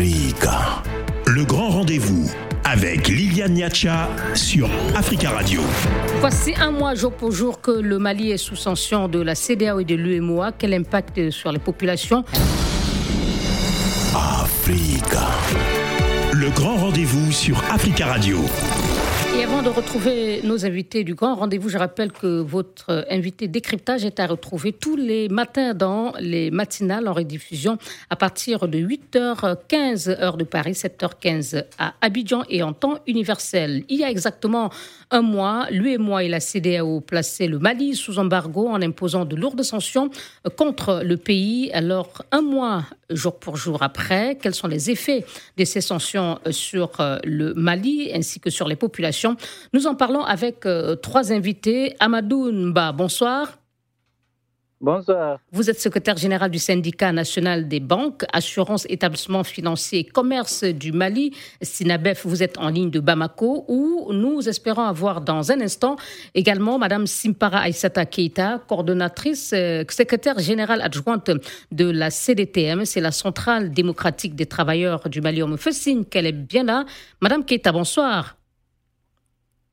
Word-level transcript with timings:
Africa. 0.00 0.82
Le 1.26 1.44
grand 1.44 1.68
rendez-vous 1.68 2.30
avec 2.64 3.08
Liliane 3.08 3.52
Niacha 3.52 4.08
sur 4.34 4.70
Africa 4.96 5.28
Radio. 5.28 5.60
Voici 6.20 6.54
un 6.58 6.70
mois 6.70 6.94
jour 6.94 7.12
pour 7.12 7.32
jour 7.32 7.60
que 7.60 7.70
le 7.70 7.98
Mali 7.98 8.30
est 8.30 8.38
sous 8.38 8.56
sanction 8.56 9.08
de 9.08 9.20
la 9.20 9.34
CDAO 9.34 9.80
et 9.80 9.84
de 9.84 9.94
l'UMOA. 9.94 10.52
Quel 10.52 10.72
impact 10.72 11.28
sur 11.30 11.52
les 11.52 11.58
populations? 11.58 12.24
Africa. 14.14 15.28
Le 16.32 16.48
grand 16.48 16.76
rendez-vous 16.76 17.30
sur 17.30 17.62
Africa 17.70 18.06
Radio. 18.06 18.38
Et 19.38 19.44
avant 19.44 19.62
de 19.62 19.68
retrouver 19.68 20.40
nos 20.42 20.66
invités 20.66 21.04
du 21.04 21.14
grand 21.14 21.34
rendez-vous, 21.34 21.68
je 21.68 21.78
rappelle 21.78 22.12
que 22.12 22.40
votre 22.40 23.06
invité 23.08 23.48
décryptage 23.48 24.04
est 24.04 24.18
à 24.20 24.26
retrouver 24.26 24.72
tous 24.72 24.96
les 24.96 25.28
matins 25.28 25.72
dans 25.72 26.12
les 26.18 26.50
matinales 26.50 27.08
en 27.08 27.12
rediffusion 27.12 27.78
à 28.10 28.16
partir 28.16 28.68
de 28.68 28.78
8h15 28.78 30.10
heure 30.10 30.36
de 30.36 30.44
Paris, 30.44 30.72
7h15 30.72 31.64
à 31.78 31.94
Abidjan 32.00 32.42
et 32.50 32.62
en 32.62 32.72
temps 32.72 32.98
universel. 33.06 33.84
Il 33.88 34.00
y 34.00 34.04
a 34.04 34.10
exactement 34.10 34.70
un 35.10 35.22
mois, 35.22 35.68
moi 35.98 36.24
et 36.24 36.28
la 36.28 36.40
CDAO 36.40 37.00
plaçaient 37.00 37.48
le 37.48 37.58
Mali 37.58 37.94
sous 37.94 38.18
embargo 38.18 38.68
en 38.68 38.82
imposant 38.82 39.24
de 39.24 39.36
lourdes 39.36 39.62
sanctions 39.62 40.10
contre 40.56 41.02
le 41.04 41.16
pays. 41.16 41.70
Alors, 41.72 42.22
un 42.32 42.42
mois 42.42 42.84
jour 43.10 43.38
pour 43.38 43.56
jour 43.56 43.82
après, 43.82 44.38
quels 44.40 44.54
sont 44.54 44.68
les 44.68 44.90
effets 44.90 45.24
de 45.56 45.64
ces 45.64 45.80
sanctions 45.80 46.38
sur 46.50 46.90
le 47.24 47.54
Mali 47.54 48.10
ainsi 48.14 48.40
que 48.40 48.50
sur 48.50 48.68
les 48.68 48.76
populations 48.76 49.36
Nous 49.72 49.86
en 49.86 49.94
parlons 49.94 50.24
avec 50.24 50.66
euh, 50.66 50.96
trois 50.96 51.32
invités. 51.32 51.94
Amadou 52.00 52.50
Nba, 52.50 52.92
bonsoir. 52.92 53.59
Bonsoir. 54.82 55.40
Vous 55.52 55.68
êtes 55.68 55.78
secrétaire 55.78 56.16
général 56.16 56.50
du 56.50 56.58
syndicat 56.58 57.12
national 57.12 57.68
des 57.68 57.80
banques, 57.80 58.24
assurance, 58.32 58.86
établissements 58.88 59.44
financiers 59.44 59.98
et 59.98 60.04
commerce 60.04 60.64
du 60.64 60.90
Mali. 60.92 61.36
Sinabef, 61.60 62.24
vous 62.24 62.42
êtes 62.42 62.56
en 62.56 62.70
ligne 62.70 62.88
de 62.90 62.98
Bamako, 62.98 63.66
où 63.68 64.10
nous 64.10 64.48
espérons 64.48 64.84
avoir 64.84 65.20
dans 65.20 65.52
un 65.52 65.60
instant 65.60 65.96
également 66.34 66.78
Madame 66.78 67.06
Simpara 67.06 67.58
Aïsata 67.58 68.06
Keita, 68.06 68.62
coordonnatrice, 68.66 69.52
euh, 69.54 69.84
secrétaire 69.90 70.38
générale 70.38 70.80
adjointe 70.80 71.30
de 71.72 71.90
la 71.90 72.08
CDTM, 72.08 72.86
c'est 72.86 73.00
la 73.00 73.12
Centrale 73.12 73.72
démocratique 73.72 74.34
des 74.34 74.46
travailleurs 74.46 75.10
du 75.10 75.20
Mali. 75.20 75.42
On 75.42 75.48
me 75.48 75.58
fait 75.58 75.72
signe 75.72 76.04
qu'elle 76.06 76.24
est 76.24 76.32
bien 76.32 76.64
là. 76.64 76.86
Madame 77.20 77.44
Keita, 77.44 77.70
bonsoir. 77.70 78.39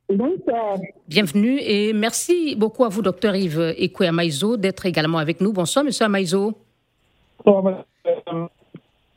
Bonsoir. 0.10 0.78
Bienvenue 1.08 1.60
et 1.60 1.92
merci 1.92 2.56
beaucoup 2.56 2.86
à 2.86 2.90
vous, 2.90 3.02
docteur 3.02 3.36
Yves 3.36 3.74
Ekwe 3.78 4.04
Amaïzo, 4.04 4.56
d'être 4.56 4.86
également 4.86 5.18
avec 5.18 5.42
nous. 5.42 5.52
Bonsoir, 5.52 5.84
monsieur 5.84 6.06
Amaïzo. 6.06 6.54
Bonsoir, 7.44 7.84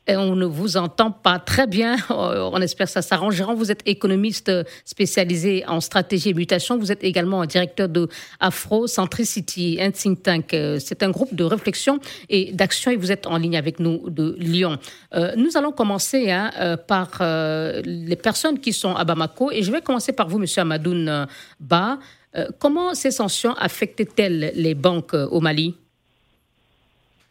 On 0.08 0.34
ne 0.34 0.46
vous 0.46 0.76
entend 0.76 1.10
pas 1.10 1.38
très 1.38 1.66
bien. 1.66 1.96
On 2.10 2.60
espère 2.60 2.86
que 2.86 2.92
ça 2.92 3.02
s'arrangera. 3.02 3.54
Vous 3.54 3.70
êtes 3.70 3.82
économiste 3.86 4.50
spécialisé 4.84 5.64
en 5.66 5.80
stratégie 5.80 6.30
et 6.30 6.34
mutation. 6.34 6.78
Vous 6.78 6.90
êtes 6.90 7.04
également 7.04 7.44
directeur 7.44 7.88
de 7.88 8.08
Afro 8.40 8.86
Centricity, 8.86 9.78
un 9.80 9.90
think 9.90 10.22
tank. 10.22 10.56
C'est 10.78 11.02
un 11.02 11.10
groupe 11.10 11.34
de 11.34 11.44
réflexion 11.44 12.00
et 12.28 12.52
d'action 12.52 12.90
et 12.90 12.96
vous 12.96 13.12
êtes 13.12 13.26
en 13.26 13.36
ligne 13.36 13.56
avec 13.56 13.78
nous 13.80 14.08
de 14.10 14.36
Lyon. 14.38 14.78
Euh, 15.14 15.32
nous 15.36 15.56
allons 15.56 15.72
commencer 15.72 16.30
hein, 16.30 16.50
euh, 16.58 16.76
par 16.76 17.10
euh, 17.20 17.80
les 17.84 18.16
personnes 18.16 18.58
qui 18.58 18.72
sont 18.72 18.94
à 18.94 19.04
Bamako 19.04 19.50
et 19.52 19.62
je 19.62 19.70
vais 19.70 19.80
commencer 19.80 20.12
par 20.12 20.28
vous, 20.28 20.38
monsieur 20.38 20.62
Amadoun 20.62 21.26
Ba. 21.58 21.98
Euh, 22.36 22.46
comment 22.58 22.94
ces 22.94 23.10
sanctions 23.10 23.54
affectent-elles 23.54 24.52
les 24.54 24.74
banques 24.74 25.14
euh, 25.14 25.26
au 25.28 25.40
Mali? 25.40 25.74
euh, 25.74 25.89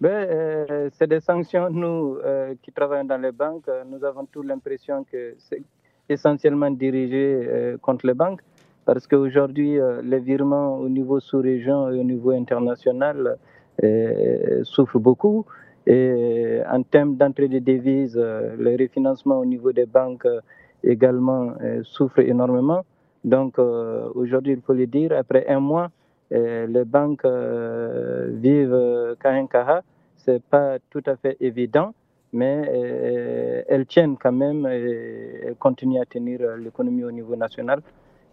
c'est 0.02 1.08
des 1.08 1.20
sanctions, 1.20 1.70
nous 1.70 2.18
euh, 2.24 2.56
qui 2.62 2.72
travaillons 2.72 3.04
dans 3.04 3.22
les 3.22 3.34
banques, 3.34 3.68
euh, 3.68 3.84
nous 3.86 4.04
avons 4.06 4.26
tous 4.26 4.44
l'impression 4.44 5.04
que 5.04 5.36
c'est 5.38 5.62
essentiellement 6.08 6.72
dirigé 6.72 7.46
euh, 7.48 7.78
contre 7.78 8.08
les 8.08 8.14
banques, 8.14 8.42
parce 8.86 9.06
qu'aujourd'hui, 9.08 9.78
euh, 9.78 10.02
les 10.02 10.20
virements 10.20 10.78
au 10.78 10.88
niveau 10.88 11.20
sous-région 11.20 11.90
et 11.90 12.00
au 12.00 12.04
niveau 12.04 12.32
international 12.32 13.38
euh, 13.84 14.64
souffrent 14.64 15.00
beaucoup. 15.00 15.46
Et 15.86 16.62
en 16.72 16.82
termes 16.84 17.16
d'entrée 17.16 17.48
de 17.48 17.60
devises, 17.60 18.18
euh, 18.18 18.56
le 18.58 18.72
refinancement 18.78 19.40
au 19.40 19.46
niveau 19.46 19.72
des 19.74 19.86
banques 19.86 20.26
euh, 20.26 20.40
également 20.84 21.54
euh, 21.62 21.82
souffre 21.84 22.20
énormément. 22.20 22.84
Donc 23.26 23.60
euh, 23.60 24.08
aujourd'hui, 24.16 24.54
il 24.54 24.62
faut 24.62 24.74
le 24.74 24.88
dire, 24.88 25.12
après 25.12 25.46
un 25.48 25.60
mois, 25.60 25.90
les 26.32 26.86
banques 26.86 27.26
euh, 27.26 28.30
vivent 28.32 29.16
kahen-kaha. 29.20 29.84
C'est 30.18 30.44
pas 30.44 30.78
tout 30.90 31.02
à 31.06 31.16
fait 31.16 31.38
évident, 31.40 31.94
mais 32.34 32.62
euh, 32.68 33.64
elles 33.68 33.86
tiennent 33.86 34.18
quand 34.18 34.32
même 34.32 34.68
et 34.68 35.42
elles 35.46 35.56
continuent 35.56 36.02
à 36.02 36.06
tenir 36.06 36.42
euh, 36.42 36.58
l'économie 36.58 37.04
au 37.04 37.12
niveau 37.12 37.36
national. 37.36 37.82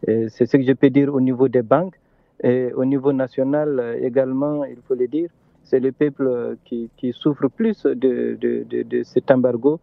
C'est 0.06 0.46
ce 0.46 0.56
que 0.56 0.62
je 0.62 0.72
peux 0.72 0.90
dire 0.90 1.14
au 1.14 1.20
niveau 1.20 1.48
des 1.48 1.62
banques. 1.62 1.98
Et 2.42 2.70
au 2.74 2.84
niveau 2.84 3.12
national 3.12 3.80
euh, 3.80 3.98
également, 4.02 4.64
il 4.64 4.76
faut 4.86 4.94
le 4.94 5.06
dire, 5.06 5.30
c'est 5.64 5.80
le 5.80 5.90
peuple 5.90 6.56
qui, 6.64 6.90
qui 6.96 7.12
souffre 7.12 7.48
plus 7.48 7.84
de, 7.84 8.36
de, 8.38 8.82
de 8.82 9.02
cet 9.04 9.30
embargo. 9.30 9.80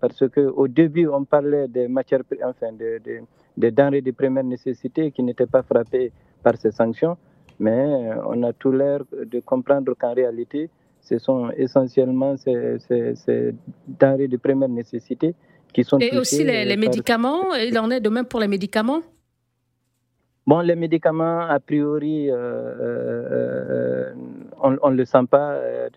Parce 0.00 0.24
qu'au 0.28 0.68
début, 0.68 1.06
on 1.08 1.24
parlait 1.24 1.68
des 1.68 1.88
matières, 1.88 2.22
enfin, 2.44 2.72
des 2.72 2.98
de, 3.00 3.20
des 3.56 3.70
denrées 3.70 4.02
de 4.02 4.10
première 4.12 4.44
nécessité 4.44 5.10
qui 5.10 5.22
n'étaient 5.22 5.46
pas 5.46 5.62
frappées 5.62 6.12
par 6.42 6.56
ces 6.56 6.70
sanctions. 6.70 7.16
Mais 7.60 8.10
on 8.26 8.42
a 8.44 8.52
tout 8.52 8.70
l'air 8.72 9.00
de 9.12 9.40
comprendre 9.40 9.94
qu'en 9.98 10.14
réalité, 10.14 10.70
ce 11.00 11.18
sont 11.18 11.50
essentiellement 11.56 12.36
ces, 12.36 12.78
ces, 12.80 13.14
ces 13.16 13.54
denrées 13.86 14.28
de 14.28 14.36
première 14.36 14.68
nécessité 14.68 15.34
qui 15.72 15.82
sont 15.84 15.98
Et 15.98 16.16
aussi 16.16 16.44
les, 16.44 16.64
les 16.64 16.72
euh, 16.72 16.74
par- 16.74 16.78
médicaments, 16.78 17.54
il 17.54 17.78
en 17.78 17.90
est 17.90 18.00
de 18.00 18.08
même 18.08 18.26
pour 18.26 18.40
les 18.40 18.48
médicaments? 18.48 19.00
Bon, 20.46 20.60
les 20.60 20.76
médicaments, 20.76 21.40
a 21.40 21.60
priori, 21.60 22.30
euh, 22.30 22.36
euh, 22.36 24.14
on 24.62 24.90
ne 24.90 24.96
le 24.96 25.04
sent 25.04 25.26
pas 25.30 25.52
euh, 25.52 25.88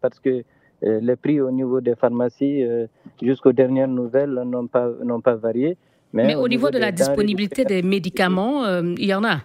parce 0.00 0.18
que 0.20 0.42
les 0.82 1.16
prix 1.16 1.40
au 1.40 1.50
niveau 1.50 1.80
des 1.80 1.94
pharmacies, 1.96 2.62
euh, 2.64 2.86
jusqu'aux 3.20 3.52
dernières 3.52 3.88
nouvelles, 3.88 4.34
n'ont 4.46 4.66
pas, 4.66 4.88
n'ont 5.04 5.20
pas 5.20 5.34
varié. 5.34 5.76
Mais 6.12 6.34
au 6.34 6.48
niveau 6.48 6.70
de 6.70 6.78
la 6.78 6.90
des 6.92 6.96
disponibilité 7.02 7.64
des 7.64 7.82
médicaments, 7.82 8.64
euh, 8.64 8.94
il 8.96 9.06
y 9.06 9.14
en 9.14 9.24
a? 9.24 9.38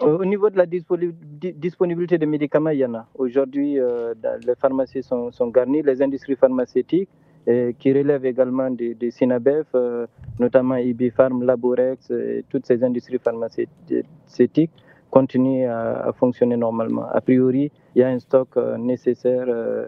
Au 0.00 0.06
au 0.22 0.24
niveau 0.24 0.48
de 0.50 0.56
la 0.56 0.66
disponi- 0.66 1.12
di- 1.42 1.52
disponibilité 1.52 2.18
des 2.18 2.26
médicaments, 2.26 2.70
il 2.70 2.78
y 2.78 2.84
en 2.84 2.94
a. 2.94 3.06
Aujourd'hui, 3.14 3.78
euh, 3.78 4.14
les 4.46 4.54
pharmacies 4.56 5.02
sont, 5.02 5.30
sont 5.32 5.48
garnies, 5.48 5.82
les 5.82 6.00
industries 6.02 6.36
pharmaceutiques 6.36 7.08
euh, 7.48 7.72
qui 7.78 7.92
relèvent 7.92 8.24
également 8.26 8.70
des 8.70 8.94
de 8.94 9.10
Sinabef, 9.10 9.66
euh, 9.74 10.06
notamment 10.38 10.76
Ibifarm, 10.76 11.42
Laborex, 11.44 12.10
et 12.10 12.44
toutes 12.50 12.66
ces 12.66 12.82
industries 12.82 13.18
pharmaceutiques 13.18 14.70
continuent 15.10 15.66
à, 15.68 16.08
à 16.08 16.12
fonctionner 16.12 16.56
normalement. 16.56 17.06
A 17.12 17.20
priori, 17.20 17.70
il 17.98 18.02
y 18.02 18.04
a 18.04 18.08
un 18.08 18.20
stock 18.20 18.50
euh, 18.56 18.76
nécessaire 18.78 19.46
euh, 19.48 19.84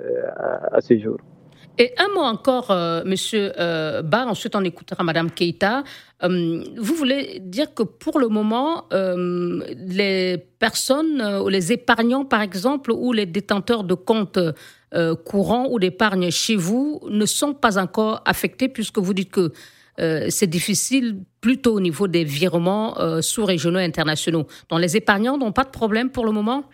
à, 0.72 0.81
ce 0.81 0.98
jour. 0.98 1.19
Et 1.78 1.93
un 1.97 2.09
mot 2.09 2.22
encore, 2.22 2.72
euh, 2.72 3.03
Monsieur 3.06 3.53
euh, 3.56 4.03
Barr, 4.03 4.26
ensuite 4.26 4.56
on 4.56 4.65
écoutera 4.65 5.04
Madame 5.04 5.31
Keita. 5.31 5.84
Vous 6.22 6.94
voulez 6.94 7.38
dire 7.41 7.72
que 7.72 7.84
pour 7.84 8.19
le 8.19 8.28
moment, 8.28 8.84
les 8.91 10.37
personnes, 10.59 11.47
les 11.48 11.72
épargnants 11.72 12.26
par 12.26 12.43
exemple, 12.43 12.93
ou 12.93 13.15
les 13.15 13.25
détenteurs 13.25 13.84
de 13.84 13.94
comptes 13.94 14.38
courants 15.25 15.69
ou 15.71 15.78
d'épargne 15.78 16.31
chez 16.31 16.56
vous 16.56 17.00
ne 17.09 17.25
sont 17.25 17.54
pas 17.54 17.78
encore 17.78 18.21
affectés 18.27 18.69
puisque 18.69 18.98
vous 18.98 19.15
dites 19.15 19.31
que 19.31 19.50
c'est 20.28 20.50
difficile 20.50 21.21
plutôt 21.41 21.72
au 21.77 21.81
niveau 21.81 22.06
des 22.06 22.25
virements 22.25 22.97
sous-régionaux 23.22 23.78
et 23.78 23.84
internationaux. 23.84 24.47
Donc 24.69 24.81
les 24.81 24.98
épargnants 24.98 25.38
n'ont 25.38 25.53
pas 25.53 25.65
de 25.65 25.71
problème 25.71 26.10
pour 26.10 26.27
le 26.27 26.32
moment? 26.32 26.65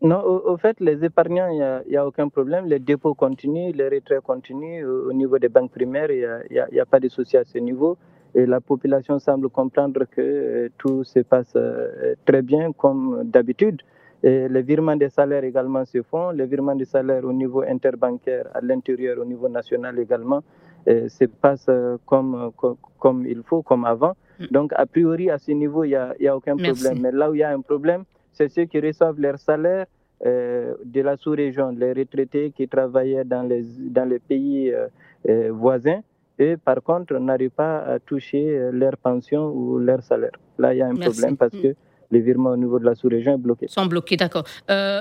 Non, 0.00 0.20
au, 0.22 0.52
au 0.52 0.56
fait, 0.56 0.78
les 0.80 1.04
épargnants, 1.04 1.48
il 1.48 1.56
n'y 1.56 1.62
a, 1.62 1.82
il 1.86 1.92
y 1.92 1.96
a 1.96 2.06
aucun 2.06 2.28
problème. 2.28 2.66
Les 2.66 2.78
dépôts 2.78 3.14
continuent, 3.14 3.72
les 3.74 3.88
retraits 3.88 4.20
continuent. 4.20 4.84
Au, 4.86 5.08
au 5.10 5.12
niveau 5.12 5.38
des 5.38 5.48
banques 5.48 5.72
primaires, 5.72 6.10
il 6.10 6.28
n'y 6.72 6.80
a, 6.80 6.86
pas 6.86 7.00
de 7.00 7.08
souci 7.08 7.36
à 7.36 7.44
ce 7.44 7.58
niveau. 7.58 7.96
Et 8.34 8.46
la 8.46 8.60
population 8.60 9.18
semble 9.18 9.48
comprendre 9.48 10.04
que 10.04 10.20
euh, 10.20 10.68
tout 10.78 11.02
se 11.02 11.20
passe 11.20 11.52
euh, 11.56 12.14
très 12.24 12.42
bien 12.42 12.72
comme 12.72 13.22
d'habitude. 13.24 13.82
Et 14.22 14.48
les 14.48 14.62
virements 14.62 14.96
des 14.96 15.08
salaires 15.08 15.42
également 15.44 15.84
se 15.84 16.02
font. 16.02 16.30
Les 16.30 16.46
virements 16.46 16.76
des 16.76 16.84
salaires 16.84 17.24
au 17.24 17.32
niveau 17.32 17.62
interbancaire, 17.62 18.46
à 18.54 18.60
l'intérieur, 18.60 19.18
au 19.18 19.24
niveau 19.24 19.48
national 19.48 19.98
également, 19.98 20.42
euh, 20.88 21.08
se 21.08 21.24
passent 21.24 21.70
comme, 22.06 22.52
co- 22.56 22.78
comme 23.00 23.26
il 23.26 23.42
faut, 23.42 23.62
comme 23.62 23.84
avant. 23.84 24.14
Mm. 24.38 24.44
Donc, 24.52 24.72
a 24.76 24.86
priori, 24.86 25.30
à 25.30 25.38
ce 25.38 25.50
niveau, 25.52 25.82
il 25.84 25.98
n'y 26.20 26.26
a, 26.28 26.36
aucun 26.36 26.54
Merci. 26.54 26.72
problème. 26.84 27.02
Mais 27.02 27.10
là 27.12 27.30
où 27.30 27.34
il 27.34 27.38
y 27.38 27.42
a 27.42 27.50
un 27.50 27.60
problème, 27.60 28.04
c'est 28.32 28.48
ceux 28.48 28.64
qui 28.64 28.80
reçoivent 28.80 29.18
leur 29.20 29.38
salaire 29.38 29.86
euh, 30.26 30.74
de 30.84 31.00
la 31.00 31.16
sous-région, 31.16 31.70
les 31.70 31.92
retraités 31.92 32.52
qui 32.56 32.66
travaillaient 32.66 33.24
dans 33.24 33.42
les, 33.42 33.62
dans 33.96 34.08
les 34.08 34.18
pays 34.18 34.72
euh, 34.72 34.86
euh, 35.28 35.50
voisins, 35.52 36.00
et 36.38 36.56
par 36.56 36.82
contre 36.82 37.14
n'arrivent 37.18 37.50
pas 37.50 37.78
à 37.78 37.98
toucher 37.98 38.68
leur 38.72 38.96
pension 38.96 39.48
ou 39.52 39.78
leur 39.78 40.02
salaire. 40.02 40.32
Là, 40.58 40.74
il 40.74 40.78
y 40.78 40.82
a 40.82 40.86
un 40.86 40.94
Merci. 40.94 41.08
problème 41.10 41.36
parce 41.36 41.52
Mm. 41.54 41.62
que 41.62 41.74
les 42.10 42.20
virements 42.20 42.50
au 42.50 42.56
niveau 42.56 42.78
de 42.78 42.84
la 42.84 42.94
sous-région 42.94 43.32
sont 43.34 43.38
bloqués. 43.38 43.68
Sont 43.68 43.86
bloqués, 43.86 44.16
d'accord. 44.16 44.44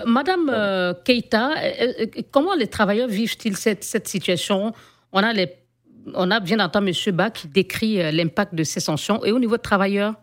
Madame 0.05 0.51
Keita, 1.05 1.51
comment 2.31 2.53
les 2.55 2.67
travailleurs 2.67 3.07
vivent-ils 3.07 3.55
cette, 3.55 3.83
cette 3.83 4.07
situation? 4.07 4.71
On 5.13 5.19
a 5.23 5.31
les 5.33 5.47
on 6.15 6.31
a 6.31 6.39
bien 6.39 6.59
entendu 6.59 6.91
M. 7.07 7.15
Bach 7.15 7.33
qui 7.33 7.47
décrit 7.49 7.95
l'impact 8.11 8.55
de 8.55 8.63
ces 8.63 8.79
sanctions. 8.79 9.23
Et 9.25 9.31
au 9.31 9.39
niveau 9.39 9.57
des 9.57 9.61
travailleurs? 9.61 10.13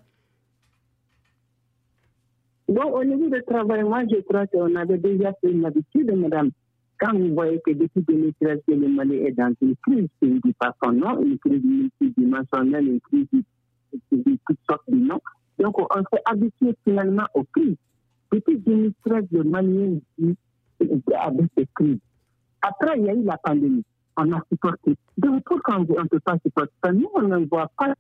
Bon, 2.69 2.85
au 2.93 3.05
niveau 3.05 3.29
des 3.29 3.43
travailleurs, 3.43 3.89
moi, 3.89 4.03
je 4.11 4.21
crois 4.23 4.47
qu'on 4.47 4.75
avait 4.75 4.99
déjà 4.99 5.33
fait 5.41 5.51
une 5.51 5.67
habitude, 5.67 6.11
madame. 6.13 6.51
Quand 6.99 7.13
vous 7.13 7.35
voyez 7.35 7.61
que 7.65 7.73
depuis 7.73 8.03
2013, 8.03 8.61
le 8.69 8.89
Mali 8.89 9.17
est 9.17 9.33
dans 9.33 9.53
une 9.61 9.77
crise, 9.77 10.09
je 10.23 10.29
ne 10.29 10.39
dis 10.39 10.55
pas 10.55 10.75
son 10.83 10.93
nom, 10.93 11.21
une 11.23 11.39
crise 11.39 11.63
multidimensionnelle, 11.63 12.89
une 12.89 13.01
crise 13.01 13.27
de 14.13 14.39
toutes 14.47 14.59
sortes 14.69 14.89
de 14.89 14.97
noms. 14.97 15.21
Donc, 15.59 15.79
on 15.79 16.03
s'est 16.13 16.23
habitué 16.25 16.75
finalement 16.85 17.27
aux 17.35 17.45
crises. 17.55 17.77
Depuis 18.33 18.59
2013, 18.59 19.25
le 19.33 19.45
Mali 19.45 20.03
vit 20.19 20.37
avec 20.81 21.47
ces 21.57 21.69
crises. 21.75 21.99
Après, 22.63 22.99
il 22.99 23.05
y 23.05 23.11
a 23.11 23.15
eu 23.15 23.25
la 23.25 23.37
pandémie 23.37 23.85
on 24.17 24.33
a 24.33 24.41
supporté. 24.51 24.97
Donc, 25.19 25.43
pourquoi 25.45 25.77
on 25.77 25.81
ne 25.81 26.09
peut 26.09 26.21
pas 26.21 26.37
supporter 26.45 26.71
Nous, 26.93 27.09
on 27.15 27.23
ne 27.23 27.47
voit 27.47 27.71
pas. 27.77 27.93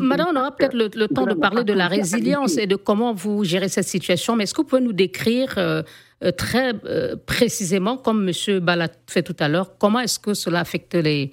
Madame, 0.00 0.28
on 0.32 0.36
aura 0.36 0.54
peut-être 0.54 0.74
le, 0.74 1.08
temps 1.08 1.26
de 1.26 1.34
parler 1.34 1.64
de 1.64 1.72
la 1.72 1.88
résilience 1.88 2.58
et 2.58 2.66
de 2.66 2.76
comment 2.76 3.12
vous 3.12 3.44
gérez 3.44 3.68
cette 3.68 3.86
situation, 3.86 4.36
mais 4.36 4.44
est-ce 4.44 4.54
que 4.54 4.62
vous 4.62 4.68
pouvez 4.68 4.82
nous 4.82 4.92
décrire 4.92 5.54
euh, 5.58 5.82
euh, 6.22 6.30
très 6.30 6.72
euh, 6.84 7.16
précisément, 7.26 7.96
comme 7.96 8.28
M. 8.28 8.60
Balat 8.60 8.88
fait 9.08 9.22
tout 9.22 9.36
à 9.38 9.48
l'heure, 9.48 9.78
comment 9.78 10.00
est-ce 10.00 10.18
que 10.18 10.34
cela 10.34 10.60
affecte 10.60 10.94
les. 10.94 11.32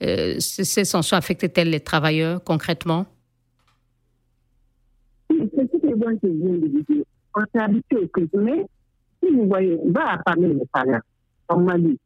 ces 0.00 0.84
sanctions 0.84 1.16
affectent-elles 1.16 1.70
les 1.70 1.80
travailleurs 1.80 2.42
concrètement? 2.42 3.06
C'est 5.28 5.36
ce 5.36 5.76
que 5.76 5.88
je 5.88 5.94
viens 5.94 6.12
de 6.12 6.66
dire. 6.68 7.04
On 7.36 7.40
s'est 7.40 7.62
habitué 7.62 7.96
au 7.96 8.38
mais 8.40 8.66
si 9.22 9.30
vous 9.30 9.46
voyez, 9.46 9.78
on 9.84 9.92
va 9.92 10.18
parler 10.24 10.48
des 10.54 10.66
salaires 10.74 11.02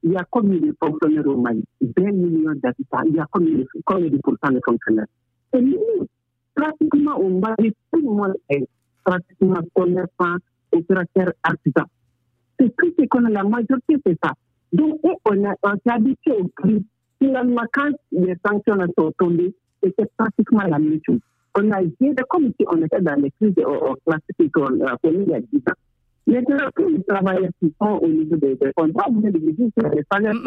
il 0.03 0.13
y 0.13 0.17
a 0.17 0.25
combien 0.31 0.59
de 0.59 0.75
fonctionnaires 0.81 1.27
au 1.27 1.37
Mali? 1.37 1.65
20 1.81 2.13
millions 2.13 2.55
d'habitants, 2.63 3.03
il 3.07 3.15
y 3.15 3.19
a 3.19 3.27
combien 3.31 3.59
de, 3.59 3.67
combien 3.85 4.09
de 4.09 4.19
pourcents 4.19 4.53
de 4.53 4.61
fonctionnaires? 4.65 5.07
Et 5.53 5.61
nous, 5.61 6.07
pratiquement 6.55 7.17
au 7.19 7.29
Mali, 7.29 7.73
tout 7.93 8.01
le 8.01 8.03
monde 8.03 8.35
est 8.49 8.67
pratiquement 9.05 9.61
commerçant, 9.75 10.37
opérateur, 10.73 11.33
artisan. 11.43 11.85
C'est 12.59 12.75
tout 12.77 12.93
ce 12.99 13.07
qu'on 13.07 13.25
a, 13.27 13.31
la 13.31 13.45
majorité, 13.45 13.97
c'est 14.07 14.19
ça. 14.23 14.33
Donc, 14.73 14.99
on, 15.05 15.13
on 15.25 15.73
s'est 15.73 15.93
habitué 15.93 16.33
au 16.33 16.49
prix. 16.57 16.85
Finalement, 17.21 17.63
quand 17.73 17.91
les 18.13 18.37
sanctions 18.47 18.79
sont 18.99 19.13
tombées, 19.19 19.55
c'était 19.83 20.09
pratiquement 20.17 20.63
la 20.63 20.79
même 20.79 21.01
chose. 21.05 21.21
On 21.57 21.71
a 21.71 21.83
géré 21.83 22.15
comme 22.29 22.47
si 22.59 22.67
on 22.67 22.83
était 22.83 23.01
dans 23.01 23.21
les 23.21 23.31
crises 23.33 23.55
classiques 24.07 24.53
qu'on 24.53 24.81
a 24.87 24.97
connues 24.99 25.25
il 25.27 25.31
y 25.31 25.35
a 25.35 25.41
10 25.41 25.59
ans. 25.59 25.84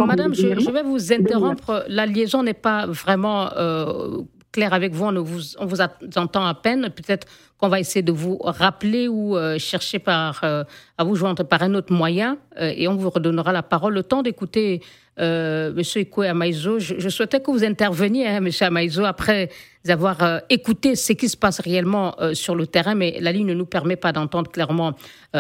Madame, 0.06 0.34
je, 0.34 0.72
vais 0.72 0.84
vous 0.84 1.14
interrompre. 1.14 1.86
La 1.88 2.06
liaison 2.06 2.42
n'est 2.42 2.54
pas 2.54 2.88
vraiment 2.88 3.52
euh, 3.56 4.22
claire 4.52 4.74
avec 4.74 4.94
vous. 4.94 5.06
On 5.06 5.22
vous, 5.22 5.42
on 5.60 5.66
vous 5.66 5.82
entend 6.16 6.46
à 6.46 6.56
peine. 6.56 6.90
Peut-être 6.90 7.28
qu'on 7.60 7.70
va 7.70 7.80
essayer 7.80 8.02
de 8.02 8.12
vous 8.12 8.38
rappeler 8.42 9.08
ou 9.08 9.38
euh, 9.38 9.60
chercher 9.60 10.00
par, 10.00 10.44
euh, 10.44 10.64
à 10.98 11.04
vous 11.04 11.16
joindre 11.16 11.44
par 11.44 11.62
un 11.62 11.76
autre 11.76 11.94
moyen 11.94 12.38
et 12.60 12.88
on 12.88 12.96
vous 12.96 13.12
redonnera 13.12 13.52
la 13.52 13.64
parole. 13.64 13.94
Le 13.94 14.04
temps 14.04 14.24
d'écouter 14.24 14.82
euh, 15.20 15.74
Monsieur 15.74 16.02
Ikoué 16.02 16.28
Amaïzo, 16.28 16.80
je, 16.80 17.10
souhaitais 17.10 17.40
que 17.40 17.50
vous 17.50 17.64
interveniez, 17.64 18.28
hein, 18.28 18.40
Monsieur 18.40 18.68
Amaïzo, 18.68 19.04
après 19.04 19.50
avoir 19.90 20.22
euh, 20.22 20.40
écouté 20.50 20.96
ce 20.96 21.14
qui 21.14 21.30
se 21.30 21.38
passe 21.38 21.60
réellement 21.60 22.14
euh, 22.20 22.34
sur 22.34 22.56
le 22.56 22.68
terrain, 22.68 22.94
mais 22.94 23.18
la 23.20 23.32
ligne 23.32 23.48
ne 23.48 23.54
nous 23.54 23.66
permet 23.66 23.96
pas 23.96 24.12
d'entendre 24.12 24.52
clairement 24.52 24.94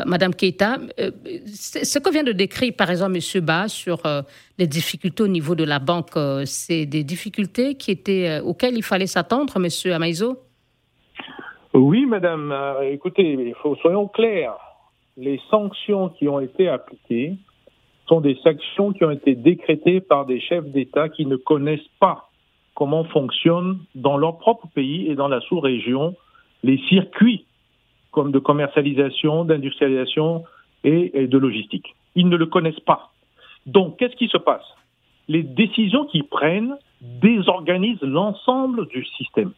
Madame 0.06 0.34
Keita. 0.34 0.78
ce 0.98 2.00
que 2.00 2.12
vient 2.12 2.24
de 2.24 2.32
décrire, 2.32 2.74
par 2.78 2.90
exemple, 2.92 3.14
Monsieur 3.14 3.42
Ba 3.42 3.68
sur 3.68 4.04
les 4.60 4.68
difficultés 4.68 5.24
au 5.24 5.28
niveau 5.28 5.56
de 5.56 5.64
la 5.64 5.80
banque, 5.80 6.12
c'est 6.46 6.86
des 6.86 7.04
difficultés 7.04 7.76
qui 7.76 7.92
étaient 7.92 8.40
auxquelles 8.42 8.78
il 8.78 8.84
fallait 8.84 9.08
s'attendre, 9.08 9.58
Monsieur 9.60 9.94
Amaïzo 9.94 10.38
Oui, 11.74 12.06
Madame. 12.06 12.54
écoutez, 12.84 13.24
il 13.24 13.56
faut, 13.56 13.76
soyons 13.78 14.08
clairs. 14.08 14.56
Les 15.18 15.42
sanctions 15.50 16.10
qui 16.10 16.28
ont 16.28 16.40
été 16.40 16.70
appliquées 16.70 17.38
sont 18.08 18.22
des 18.22 18.36
sanctions 18.44 18.94
qui 18.94 19.04
ont 19.04 19.12
été 19.12 19.36
décrétées 19.36 20.02
par 20.02 20.26
des 20.26 20.40
chefs 20.40 20.66
d'État 20.66 21.10
qui 21.10 21.26
ne 21.26 21.36
connaissent 21.36 21.90
pas 22.00 22.30
comment 22.76 23.04
fonctionnent 23.06 23.80
dans 23.96 24.18
leur 24.18 24.38
propre 24.38 24.68
pays 24.74 25.08
et 25.08 25.16
dans 25.16 25.28
la 25.28 25.42
sous-région 25.42 26.16
les 26.64 26.78
circuits 26.90 27.46
comme 28.12 28.32
de 28.32 28.40
commercialisation, 28.40 29.46
d'industrialisation 29.46 30.44
et, 30.84 31.28
de 31.28 31.38
logistique. 31.38 31.96
Ils 32.16 32.30
ne 32.30 32.38
le 32.38 32.46
connaissent 32.46 32.80
pas. 32.80 33.12
Donc, 33.66 33.98
qu'est-ce 33.98 34.16
qui 34.16 34.28
se 34.28 34.38
passe? 34.38 34.66
Les 35.28 35.44
décisions 35.44 36.06
qu'ils 36.06 36.24
prennent 36.24 36.78
désorganisent 37.02 38.02
l'ensemble 38.02 38.88
du 38.88 39.06
système. 39.06 39.52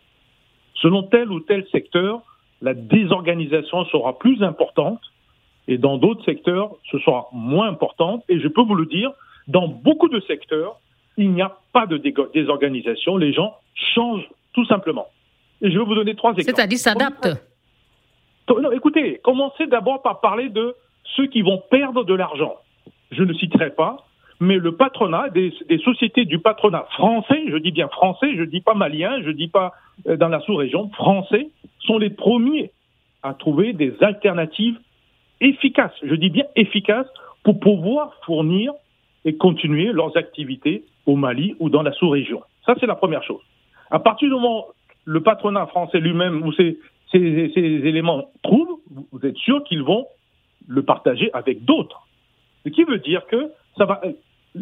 Selon 0.76 1.04
tel 1.04 1.32
ou 1.32 1.40
tel 1.40 1.66
secteur, 1.72 2.22
la 2.62 2.74
désorganisation 2.74 3.86
sera 3.86 4.18
plus 4.18 4.42
importante 4.44 5.00
et 5.70 5.78
dans 5.78 5.98
d'autres 5.98 6.26
secteurs, 6.26 6.72
ce 6.92 6.98
sera 6.98 7.28
moins 7.32 7.70
important. 7.70 8.24
Et 8.28 8.40
je 8.40 8.48
peux 8.48 8.64
vous 8.64 8.74
le 8.74 8.88
dire, 8.88 9.12
dans 9.48 9.68
beaucoup 9.68 10.10
de 10.10 10.20
secteurs, 10.22 10.80
il 11.16 11.32
n'y 11.32 11.44
a 11.44 11.58
pas 11.74 11.86
de 11.86 11.98
désorganisation. 12.34 13.18
Les 13.18 13.34
gens 13.34 13.54
changent 13.76 14.28
tout 14.54 14.66
simplement. 14.66 15.06
Et 15.62 15.70
je 15.70 15.78
vais 15.78 15.86
vous 15.86 15.94
donner 15.94 16.16
trois 16.16 16.32
exemples. 16.32 16.56
C'est-à-dire 16.56 16.80
s'adaptent. 16.80 17.30
Non, 18.50 18.72
écoutez, 18.72 19.20
commencez 19.24 19.68
d'abord 19.68 20.02
par 20.02 20.22
parler 20.22 20.50
de 20.50 20.74
ceux 21.16 21.28
qui 21.28 21.44
vont 21.44 21.62
perdre 21.70 22.04
de 22.04 22.16
l'argent. 22.16 22.56
Je 23.12 23.22
ne 23.22 23.34
citerai 23.36 23.70
pas, 23.70 24.08
mais 24.40 24.58
le 24.58 24.72
patronat, 24.72 25.30
des, 25.30 25.54
sociétés 25.86 26.26
du 26.26 26.40
patronat 26.40 26.88
français, 26.94 27.44
je 27.48 27.58
dis 27.58 27.72
bien 27.72 27.90
français, 27.90 28.34
je 28.36 28.42
ne 28.42 28.46
dis 28.46 28.62
pas 28.62 28.74
malien, 28.74 29.22
je 29.22 29.28
ne 29.28 29.34
dis 29.34 29.50
pas 29.50 29.74
euh, 30.08 30.18
dans 30.18 30.30
la 30.30 30.40
sous-région, 30.40 30.90
français, 30.96 31.50
sont 31.82 32.00
les 32.00 32.10
premiers 32.10 32.72
à 33.22 33.36
trouver 33.36 33.74
des 33.74 33.94
alternatives 34.02 34.80
efficaces, 35.42 35.94
je 36.04 36.16
dis 36.16 36.30
bien 36.30 36.46
efficaces, 36.56 37.08
pour 37.44 37.60
pouvoir 37.60 38.14
fournir 38.26 38.74
et 39.26 39.36
continuer 39.36 39.92
leurs 39.92 40.16
activités 40.18 40.84
au 41.06 41.16
Mali 41.16 41.56
ou 41.60 41.70
dans 41.70 41.82
la 41.82 41.92
sous-région. 41.94 42.42
Ça, 42.66 42.76
c'est 42.80 42.86
la 42.86 42.96
première 42.96 43.24
chose. 43.24 43.42
À 43.92 44.00
partir 44.00 44.28
du 44.28 44.36
moment 44.36 44.68
où 44.68 44.72
le 45.06 45.22
patronat 45.22 45.66
français 45.68 46.00
lui-même 46.00 46.44
ou 46.44 46.54
ces, 46.54 46.78
éléments 47.14 48.30
trouvent, 48.44 48.80
vous 49.12 49.26
êtes 49.26 49.38
sûr 49.38 49.64
qu'ils 49.64 49.84
vont 49.84 50.06
le 50.68 50.84
partager 50.84 51.32
avec 51.34 51.66
d'autres. 51.66 52.08
Ce 52.64 52.70
qui 52.70 52.84
veut 52.84 53.00
dire 53.00 53.26
que 53.26 53.52
ça 53.78 53.86
va, 53.86 54.02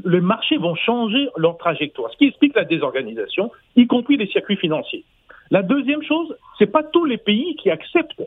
les 0.06 0.22
marchés 0.22 0.58
vont 0.58 0.76
changer 0.76 1.28
leur 1.36 1.58
trajectoire, 1.58 2.12
ce 2.12 2.18
qui 2.18 2.26
explique 2.26 2.56
la 2.56 2.64
désorganisation, 2.64 3.52
y 3.76 3.88
compris 3.88 4.18
les 4.18 4.28
circuits 4.28 4.56
financiers. 4.58 5.04
La 5.52 5.64
deuxième 5.64 6.04
chose, 6.04 6.36
c'est 6.58 6.72
pas 6.72 6.84
tous 6.84 7.06
les 7.06 7.18
pays 7.18 7.56
qui 7.56 7.70
acceptent. 7.70 8.24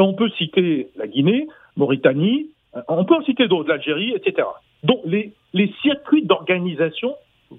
On 0.00 0.14
peut 0.14 0.30
citer 0.30 0.88
la 0.96 1.06
Guinée, 1.06 1.46
Mauritanie, 1.76 2.50
euh, 2.76 2.82
on 2.88 3.04
peut 3.04 3.14
en 3.14 3.22
citer 3.22 3.48
d'autres, 3.48 3.68
l'Algérie, 3.68 4.12
etc. 4.14 4.48
Donc 4.82 5.00
les, 5.04 5.32
les 5.52 5.72
circuits 5.82 6.24
d'organisation 6.24 7.14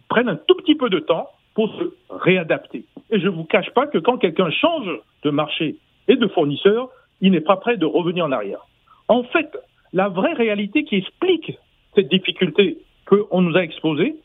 prennent 0.10 0.29
un 0.29 0.36
tout 0.36 0.55
petit 0.55 0.75
peu 0.75 0.89
de 0.89 1.00
temps 1.00 1.29
pour 1.53 1.69
se 1.75 1.93
réadapter. 2.10 2.86
Et 3.10 3.19
je 3.19 3.25
ne 3.25 3.31
vous 3.31 3.43
cache 3.43 3.69
pas 3.71 3.88
que 3.88 3.98
quand 3.98 4.17
quelqu'un 4.17 4.50
change 4.50 4.89
de 5.24 5.29
marché 5.29 5.75
et 6.07 6.15
de 6.15 6.27
fournisseur, 6.27 6.89
il 7.19 7.31
n'est 7.31 7.41
pas 7.41 7.57
prêt 7.57 7.77
de 7.77 7.86
revenir 7.86 8.25
en 8.25 8.31
arrière. 8.31 8.65
En 9.07 9.24
fait, 9.24 9.55
la 9.93 10.07
vraie 10.07 10.33
réalité 10.33 10.83
qui 10.83 10.95
explique 10.95 11.57
cette 11.93 12.07
difficulté 12.07 12.77
qu'on 13.05 13.41
nous 13.41 13.57
a 13.57 13.63
exposée, 13.63 14.15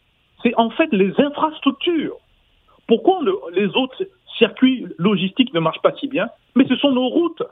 c'est 0.42 0.54
en 0.56 0.70
fait 0.70 0.88
les 0.92 1.12
infrastructures. 1.20 2.16
Pourquoi 2.86 3.20
les 3.52 3.66
autres 3.74 4.06
circuits 4.38 4.86
logistiques 4.98 5.52
ne 5.52 5.60
marchent 5.60 5.82
pas 5.82 5.92
si 5.98 6.06
bien? 6.06 6.28
Mais 6.54 6.66
ce 6.68 6.76
sont 6.76 6.92
nos 6.92 7.08
routes. 7.08 7.42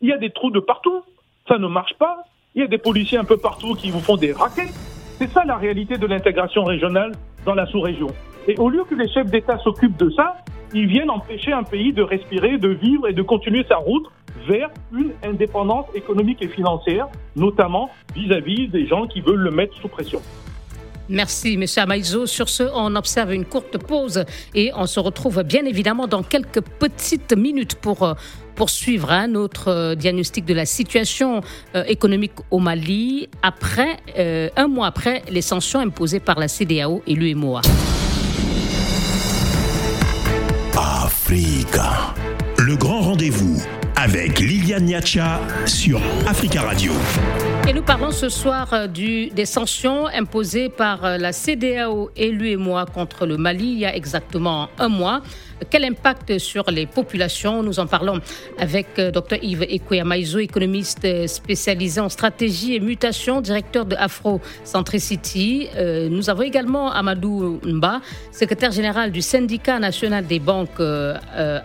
Il 0.00 0.08
y 0.08 0.12
a 0.12 0.18
des 0.18 0.30
trous 0.30 0.50
de 0.50 0.60
partout 0.60 1.02
ça 1.50 1.58
ne 1.58 1.66
marche 1.66 1.94
pas. 1.94 2.24
Il 2.54 2.62
y 2.62 2.64
a 2.64 2.68
des 2.68 2.78
policiers 2.78 3.18
un 3.18 3.24
peu 3.24 3.36
partout 3.36 3.74
qui 3.74 3.90
vous 3.90 4.00
font 4.00 4.16
des 4.16 4.32
raquettes. 4.32 4.72
C'est 5.18 5.30
ça 5.30 5.44
la 5.44 5.56
réalité 5.56 5.98
de 5.98 6.06
l'intégration 6.06 6.64
régionale 6.64 7.12
dans 7.44 7.54
la 7.54 7.66
sous-région. 7.66 8.06
Et 8.46 8.56
au 8.58 8.70
lieu 8.70 8.84
que 8.84 8.94
les 8.94 9.08
chefs 9.08 9.30
d'État 9.30 9.58
s'occupent 9.58 9.98
de 9.98 10.10
ça, 10.10 10.36
ils 10.72 10.86
viennent 10.86 11.10
empêcher 11.10 11.52
un 11.52 11.64
pays 11.64 11.92
de 11.92 12.02
respirer, 12.02 12.56
de 12.56 12.68
vivre 12.68 13.08
et 13.08 13.12
de 13.12 13.22
continuer 13.22 13.64
sa 13.68 13.76
route 13.76 14.06
vers 14.46 14.70
une 14.92 15.10
indépendance 15.24 15.86
économique 15.94 16.40
et 16.40 16.48
financière, 16.48 17.08
notamment 17.34 17.90
vis-à-vis 18.14 18.68
des 18.68 18.86
gens 18.86 19.06
qui 19.08 19.20
veulent 19.20 19.40
le 19.40 19.50
mettre 19.50 19.74
sous 19.76 19.88
pression. 19.88 20.20
Merci, 21.10 21.54
M. 21.54 21.64
Amaïzo. 21.76 22.24
Sur 22.26 22.48
ce, 22.48 22.62
on 22.72 22.94
observe 22.94 23.32
une 23.32 23.44
courte 23.44 23.78
pause 23.78 24.24
et 24.54 24.70
on 24.76 24.86
se 24.86 25.00
retrouve 25.00 25.42
bien 25.42 25.64
évidemment 25.64 26.06
dans 26.06 26.22
quelques 26.22 26.60
petites 26.60 27.36
minutes 27.36 27.74
pour 27.74 28.04
euh, 28.04 28.14
poursuivre 28.54 29.10
un 29.10 29.34
autre 29.34 29.68
euh, 29.68 29.94
diagnostic 29.96 30.44
de 30.44 30.54
la 30.54 30.66
situation 30.66 31.40
euh, 31.74 31.82
économique 31.88 32.34
au 32.52 32.60
Mali 32.60 33.28
après, 33.42 33.96
un 34.56 34.68
mois 34.68 34.86
après 34.86 35.22
les 35.30 35.42
sanctions 35.42 35.80
imposées 35.80 36.20
par 36.20 36.38
la 36.38 36.46
CDAO 36.46 37.02
et 37.08 37.14
l'UMOA. 37.14 37.62
Africa, 40.76 42.14
le 42.58 42.76
grand 42.76 43.00
rendez-vous 43.00 43.60
avec 43.96 44.38
Liliane 44.38 44.84
Niacha 44.84 45.40
sur 45.66 46.00
Africa 46.26 46.62
Radio. 46.62 46.92
Et 47.68 47.72
nous 47.72 47.82
parlons 47.82 48.10
ce 48.10 48.28
soir 48.28 48.88
du, 48.88 49.28
des 49.28 49.46
sanctions 49.46 50.06
imposées 50.06 50.68
par 50.68 51.18
la 51.18 51.32
CDAO 51.32 52.10
et 52.16 52.56
moi 52.56 52.84
contre 52.86 53.26
le 53.26 53.36
Mali 53.36 53.72
il 53.72 53.78
y 53.78 53.86
a 53.86 53.94
exactement 53.94 54.68
un 54.78 54.88
mois. 54.88 55.22
Quel 55.68 55.84
impact 55.84 56.38
sur 56.38 56.70
les 56.70 56.86
populations? 56.86 57.62
Nous 57.62 57.80
en 57.80 57.86
parlons 57.86 58.20
avec 58.58 58.98
euh, 58.98 59.10
Dr 59.10 59.36
Yves 59.42 59.66
Ekweyamaizo, 59.68 60.38
économiste 60.38 61.04
euh, 61.04 61.26
spécialisé 61.26 62.00
en 62.00 62.08
stratégie 62.08 62.74
et 62.74 62.80
mutation, 62.80 63.40
directeur 63.40 63.84
de 63.84 63.94
Afro 63.96 64.40
Centricity. 64.64 65.68
Euh, 65.76 66.08
nous 66.08 66.30
avons 66.30 66.42
également 66.42 66.90
Amadou 66.90 67.60
Mba, 67.64 68.00
secrétaire 68.32 68.72
général 68.72 69.12
du 69.12 69.20
syndicat 69.20 69.78
national 69.78 70.26
des 70.26 70.38
banques 70.38 70.80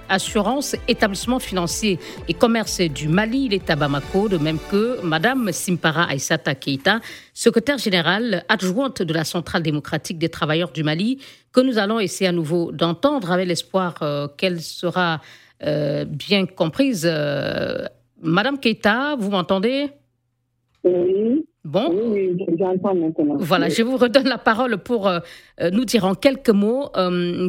assurances, 0.09 0.75
établissements 0.87 1.39
financiers 1.39 1.99
et 2.27 2.33
commerce 2.33 2.81
du 2.81 3.07
Mali. 3.07 3.49
À 3.67 3.75
Bamako, 3.75 4.27
de 4.27 4.37
même 4.37 4.57
que 4.69 4.99
Madame 5.03 5.51
Simpara 5.85 6.09
Aïsata 6.09 6.55
Keita, 6.55 6.99
secrétaire 7.31 7.77
générale 7.77 8.43
adjointe 8.49 9.03
de 9.03 9.13
la 9.13 9.23
Centrale 9.23 9.61
démocratique 9.61 10.17
des 10.17 10.29
travailleurs 10.29 10.71
du 10.71 10.83
Mali, 10.83 11.19
que 11.53 11.61
nous 11.61 11.77
allons 11.77 11.99
essayer 11.99 12.27
à 12.27 12.31
nouveau 12.31 12.71
d'entendre 12.71 13.31
avec 13.31 13.47
l'espoir 13.47 13.93
euh, 14.01 14.27
qu'elle 14.27 14.61
sera 14.61 15.21
euh, 15.63 16.03
bien 16.05 16.47
comprise. 16.47 17.07
Euh, 17.07 17.85
Madame 18.19 18.59
Keita, 18.59 19.15
vous 19.15 19.29
m'entendez? 19.29 19.91
Oui. 20.83 21.45
Bon. 21.65 21.89
Oui, 21.91 22.37
j'entends 22.59 22.93
maintenant. 22.93 23.37
Voilà, 23.39 23.69
je 23.69 23.81
vous 23.81 23.97
redonne 23.97 24.27
la 24.27 24.37
parole 24.37 24.77
pour 24.77 25.11
nous 25.73 25.83
dire 25.83 26.05
en 26.05 26.13
quelques 26.13 26.51
mots 26.51 26.91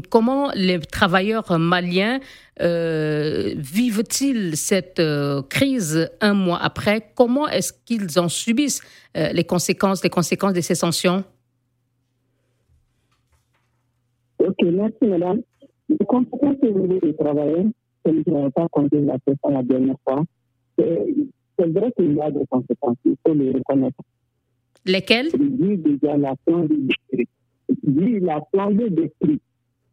comment 0.08 0.50
les 0.54 0.80
travailleurs 0.80 1.58
maliens 1.58 2.18
vivent-ils 2.58 4.56
cette 4.56 5.02
crise 5.50 6.11
un 6.23 6.32
mois 6.32 6.58
après? 6.62 7.11
Comment 7.14 7.46
est-ce 7.46 7.75
qu'ils 7.85 8.18
en 8.18 8.30
subissent 8.30 8.80
les 9.14 9.44
conséquences, 9.44 10.02
les 10.02 10.08
conséquences 10.08 10.54
de 10.54 10.62
ces 10.62 10.75
sanctions? 10.75 11.23
Ok, 14.38 14.56
merci 14.62 15.04
madame. 15.04 15.42
Les 15.90 16.06
conséquences 16.06 16.56
au 16.62 16.70
niveau 16.70 16.99
des 17.00 17.14
travailleurs, 17.14 17.66
je 18.06 18.11
ne 18.11 18.49
pas 18.49 18.66
compter 18.70 19.00
la 19.02 19.18
question 19.18 19.50
la 19.50 19.62
dernière 19.62 19.96
fois. 20.08 20.25
C'est 21.58 21.66
vrai 21.66 21.92
qu'il 21.92 22.14
y 22.14 22.20
a 22.20 22.30
des 22.30 22.46
conséquences, 22.46 22.96
il 23.04 23.16
faut 23.26 23.34
les 23.34 23.52
reconnaître. 23.52 23.98
Lesquelles? 24.84 25.28
Vu 25.36 25.76
déjà 25.78 26.16
la 26.16 26.34
flambée 26.46 26.76
des 26.76 26.94
prix. 27.10 27.28
Vu 27.82 28.20
la 28.20 28.40
flambée 28.52 28.90
des 28.90 29.10
prix. 29.20 29.40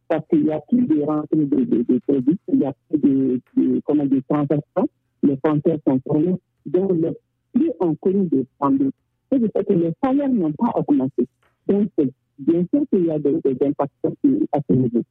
Parce 0.08 0.28
qu'il 0.28 0.44
n'y 0.44 0.52
a 0.52 0.60
plus 0.60 0.86
de 0.86 1.02
rentrée 1.02 1.38
de, 1.38 1.64
de, 1.64 1.84
de, 1.84 2.00
produits, 2.06 2.38
il 2.50 2.60
n'y 2.60 2.66
a 2.66 2.74
plus 2.90 3.00
de, 3.00 3.42
de, 3.58 3.82
comment, 3.86 4.06
de 4.06 4.22
transactions, 4.30 4.88
les 5.24 5.38
frontières 5.38 5.80
sont 5.88 6.00
tournées. 6.00 6.36
Donc, 6.66 6.92
les 6.92 7.12
prix 7.54 7.72
ont 7.80 7.96
connu 7.96 8.28
des 8.28 8.46
flambées. 8.58 8.92
C'est 9.32 9.40
du 9.40 9.48
fait 9.48 9.64
que 9.64 9.74
les 9.74 9.94
salaires 10.04 10.30
n'ont 10.30 10.52
pas 10.52 10.72
augmenté. 10.76 11.26
Donc, 11.68 11.90
bien 12.38 12.66
sûr 12.72 12.84
qu'il 12.92 13.06
y 13.06 13.12
a 13.12 13.18
des, 13.18 13.40
des 13.44 13.66
impacts 13.66 13.92
à 14.06 14.60
ce 14.70 14.74
niveau. 14.74 15.02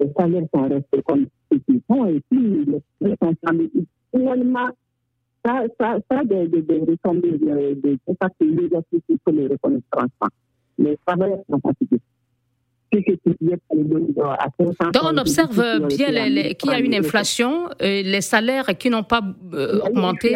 Les 0.00 0.12
salaires 0.16 0.46
sont 0.52 0.68
restés 0.68 1.02
comme 1.06 1.26
ce 1.52 1.58
qu'ils 1.58 1.80
sont 1.88 2.06
et 2.06 2.20
puis 2.30 2.64
les 2.64 2.80
prix 3.00 3.14
sont 3.22 3.34
flambés. 3.44 3.70
Finalement, 4.12 4.68
ça, 5.48 5.62
ça, 5.80 5.98
ça 6.10 6.24
des, 6.24 6.48
des, 6.48 6.62
des 6.62 6.80
retombées, 6.80 7.38
des, 7.38 7.98
impacts 8.08 8.40
négatifs, 8.40 9.02
il 9.08 9.16
faut 9.24 9.30
les 9.30 9.46
reconnaître 9.46 9.86
franchement. 9.90 10.28
Les 10.76 10.98
travailleurs 11.06 11.40
sont 11.48 11.60
fatigués. 11.60 12.00
Donc 12.90 13.04
on 15.02 15.18
observe 15.18 15.86
bien 15.86 16.08
qu'il 16.54 16.70
y 16.70 16.74
a 16.74 16.80
une 16.80 16.94
inflation, 16.94 17.68
et 17.80 18.02
les 18.02 18.22
salaires 18.22 18.66
qui 18.78 18.88
n'ont 18.88 19.02
pas 19.02 19.20
euh, 19.52 19.80
augmenté. 19.80 20.34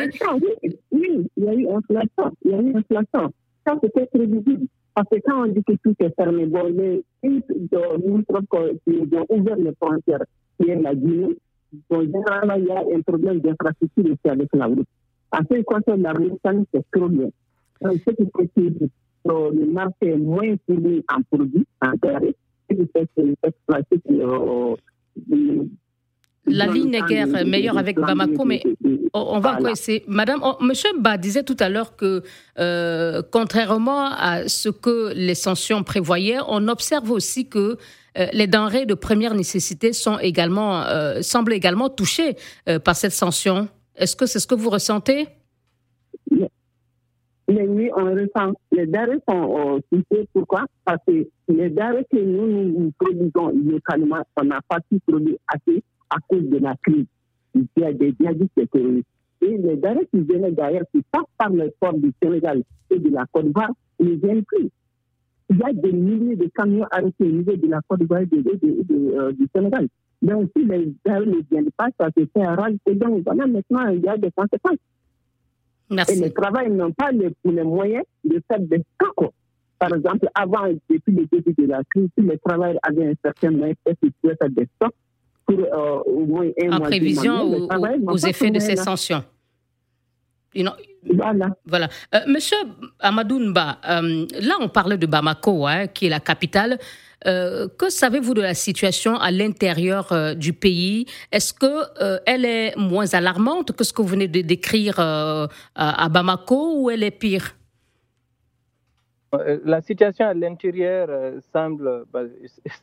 Oui, 0.92 1.26
il 1.36 1.44
y 1.44 1.48
a 1.48 1.54
eu 1.54 1.66
inflation. 1.68 2.36
Il 2.44 2.50
y 2.50 2.54
a 2.54 2.58
eu 2.58 2.76
inflation. 2.76 3.32
Ça, 3.66 3.78
c'était 3.82 4.04
prévisible. 4.06 4.66
Parce 4.94 5.08
que 5.08 5.16
quand 5.24 5.44
on 5.44 5.46
dit 5.46 5.64
que 5.64 5.72
tout 5.82 5.94
est 6.00 6.14
fermé, 6.14 6.44
bon, 6.44 6.64
les 6.64 7.02
ministres 7.22 7.54
qui 7.70 7.76
ont 9.16 9.26
ouvert 9.30 9.56
les 9.56 9.72
frontières, 9.80 10.24
qui 10.60 10.68
est 10.70 10.76
la 10.76 10.94
Guinée, 10.94 11.34
bon, 11.88 12.02
généralement, 12.02 12.56
il 12.56 12.66
y 12.66 12.70
a 12.70 12.80
un 12.80 13.00
problème 13.00 13.40
d'infrastructure 13.40 14.04
aussi 14.04 14.28
avec 14.28 14.48
la 14.52 14.66
route. 14.66 14.86
En 15.32 15.38
ce 15.50 15.56
qui 15.56 15.64
concerne 15.64 16.02
la 16.02 16.14
Mauritanie, 16.14 16.66
c'est 16.72 16.84
trop 16.92 17.08
bien. 17.08 17.28
Donc, 17.80 17.94
ce 18.06 18.10
qui 18.10 18.24
fait 18.36 18.50
que 18.54 18.88
le 19.24 19.72
marché 19.72 19.94
est 20.08 20.16
moins 20.16 20.54
fourni 20.66 21.04
en 21.12 21.22
produits, 21.22 21.66
en 21.80 21.96
terre, 21.98 22.20
ce 22.70 22.76
qui 22.76 22.88
fait 22.92 23.08
que 23.16 23.22
l'exploitation 23.42 24.76
la 26.46 26.66
ligne 26.66 26.90
n'est 26.90 27.02
guère 27.02 27.28
meilleure 27.46 27.78
avec 27.78 27.98
Bamako, 27.98 28.44
mais 28.44 28.62
on 29.14 29.38
va 29.38 29.54
encore 29.54 29.68
essayer. 29.68 30.04
Madame, 30.08 30.40
Monsieur 30.60 30.90
Ba 30.98 31.16
disait 31.16 31.44
tout 31.44 31.56
à 31.60 31.68
l'heure 31.68 31.96
que, 31.96 32.22
euh, 32.58 33.22
contrairement 33.30 34.06
à 34.06 34.48
ce 34.48 34.68
que 34.68 35.12
les 35.14 35.36
sanctions 35.36 35.84
prévoyaient, 35.84 36.40
on 36.48 36.66
observe 36.68 37.10
aussi 37.10 37.48
que 37.48 37.76
euh, 38.18 38.26
les 38.32 38.46
denrées 38.46 38.86
de 38.86 38.94
première 38.94 39.34
nécessité 39.34 39.92
sont 39.92 40.18
également, 40.18 40.82
euh, 40.82 41.22
semblent 41.22 41.52
également 41.52 41.88
touchées 41.88 42.36
par 42.84 42.96
cette 42.96 43.12
sanction. 43.12 43.68
Est-ce 43.96 44.16
que 44.16 44.26
c'est 44.26 44.38
ce 44.38 44.46
que 44.46 44.54
vous 44.54 44.70
ressentez? 44.70 45.28
Mais 47.48 47.66
oui, 47.66 47.90
on 47.94 48.04
ressent. 48.04 48.54
Les 48.70 48.86
denrées 48.86 49.18
sont 49.28 49.80
touchées. 49.90 50.26
Pourquoi? 50.32 50.64
Parce 50.84 51.04
que 51.06 51.26
les 51.48 51.70
denrées 51.70 52.06
que 52.10 52.18
nous, 52.18 52.78
nous 52.78 52.92
produisons 52.98 53.48
localement, 53.48 54.22
on 54.36 54.44
n'a 54.44 54.60
pas 54.66 54.78
pu 54.88 54.98
produire 55.06 55.36
assez 55.48 55.82
à 56.08 56.16
cause 56.28 56.48
de 56.48 56.58
la 56.58 56.74
crise. 56.82 57.06
Il 57.54 57.66
y 57.76 57.84
a 57.84 57.92
des 57.92 58.14
djihadistes 58.18 58.70
terroristes. 58.70 59.06
Et 59.42 59.58
les 59.58 59.76
denrées 59.76 60.08
qui 60.12 60.20
viennent 60.20 60.54
d'ailleurs, 60.54 60.84
qui 60.94 61.02
passent 61.10 61.24
par 61.36 61.50
le 61.50 61.70
port 61.78 61.94
du 61.94 62.12
Sénégal 62.22 62.62
et 62.90 62.98
de 62.98 63.10
la 63.10 63.26
Côte 63.30 63.46
d'Ivoire, 63.46 63.70
ne 64.00 64.10
viennent 64.14 64.44
plus. 64.44 64.68
Il 65.50 65.58
y 65.58 65.62
a 65.62 65.72
des 65.72 65.92
milliers 65.92 66.36
de 66.36 66.48
camions 66.54 66.86
arrêtés 66.90 67.24
au 67.24 67.32
niveau 67.32 67.54
de 67.56 67.66
la 67.68 67.80
Côte 67.86 68.00
d'Ivoire 68.00 68.22
et 68.22 68.28
euh, 68.32 69.32
du 69.32 69.46
Sénégal. 69.54 69.88
Donc, 70.22 70.50
si 70.56 70.64
les 70.64 70.94
denrées 71.04 71.26
ne 71.26 71.40
viennent 71.50 71.70
pas, 71.76 71.88
ça 71.98 72.08
se 72.16 72.24
fait 72.24 72.42
un 72.42 72.54
rage. 72.54 72.74
Et 72.86 72.94
donc, 72.94 73.22
voilà, 73.24 73.46
maintenant, 73.46 73.88
il 73.88 74.00
y 74.00 74.08
a 74.08 74.16
des 74.16 74.30
conséquences. 74.30 74.78
Merci. 75.90 76.12
Et 76.12 76.20
les 76.22 76.32
travailleurs 76.32 76.72
n'ont 76.72 76.92
pas 76.92 77.10
les, 77.10 77.34
les, 77.44 77.64
moyens 77.64 78.04
de 78.24 78.40
faire 78.48 78.60
des 78.60 78.82
stocks. 78.94 79.30
Par 79.78 79.92
exemple, 79.92 80.28
avant, 80.34 80.68
depuis 80.88 81.12
le 81.12 81.26
début 81.26 81.54
de 81.58 81.66
la 81.66 81.82
crise, 81.90 82.08
si 82.16 82.24
les 82.24 82.38
travailleurs 82.38 82.78
avaient 82.84 83.08
un 83.08 83.14
certain 83.22 83.50
moyen, 83.50 83.74
pouvaient 83.84 84.36
faire 84.36 84.50
des 84.50 84.68
stocks 84.76 84.94
pour 85.44 85.58
euh, 85.58 86.02
au 86.06 86.24
moins 86.24 86.48
un 86.62 86.72
en 86.72 86.78
mois. 86.78 86.86
prévision 86.86 87.42
aux, 87.42 88.12
aux 88.12 88.16
effets 88.16 88.50
de 88.50 88.60
ces 88.60 88.76
sanctions. 88.76 89.24
Voilà. 91.14 91.48
voilà. 91.66 91.88
Euh, 92.14 92.20
Monsieur 92.28 92.56
Amadou 93.00 93.38
Nba, 93.38 93.78
euh, 93.88 94.26
là 94.40 94.54
on 94.60 94.68
parlait 94.68 94.98
de 94.98 95.06
Bamako, 95.06 95.66
hein, 95.66 95.86
qui 95.88 96.06
est 96.06 96.10
la 96.10 96.20
capitale. 96.20 96.78
Euh, 97.26 97.68
que 97.78 97.88
savez-vous 97.88 98.34
de 98.34 98.40
la 98.40 98.54
situation 98.54 99.16
à 99.16 99.30
l'intérieur 99.30 100.12
euh, 100.12 100.34
du 100.34 100.52
pays? 100.52 101.06
Est-ce 101.30 101.52
que 101.52 102.20
elle 102.26 102.44
est 102.44 102.76
moins 102.76 103.12
alarmante 103.14 103.72
que 103.72 103.84
ce 103.84 103.92
que 103.92 104.02
vous 104.02 104.08
venez 104.08 104.28
de 104.28 104.40
décrire 104.40 104.98
à, 104.98 105.48
à 105.74 106.08
Bamako 106.08 106.82
ou 106.82 106.90
elle 106.90 107.02
est 107.02 107.10
pire? 107.12 107.56
La 109.64 109.80
situation 109.80 110.26
à 110.26 110.34
l'intérieur 110.34 111.08
semble, 111.54 112.04
bah, 112.12 112.24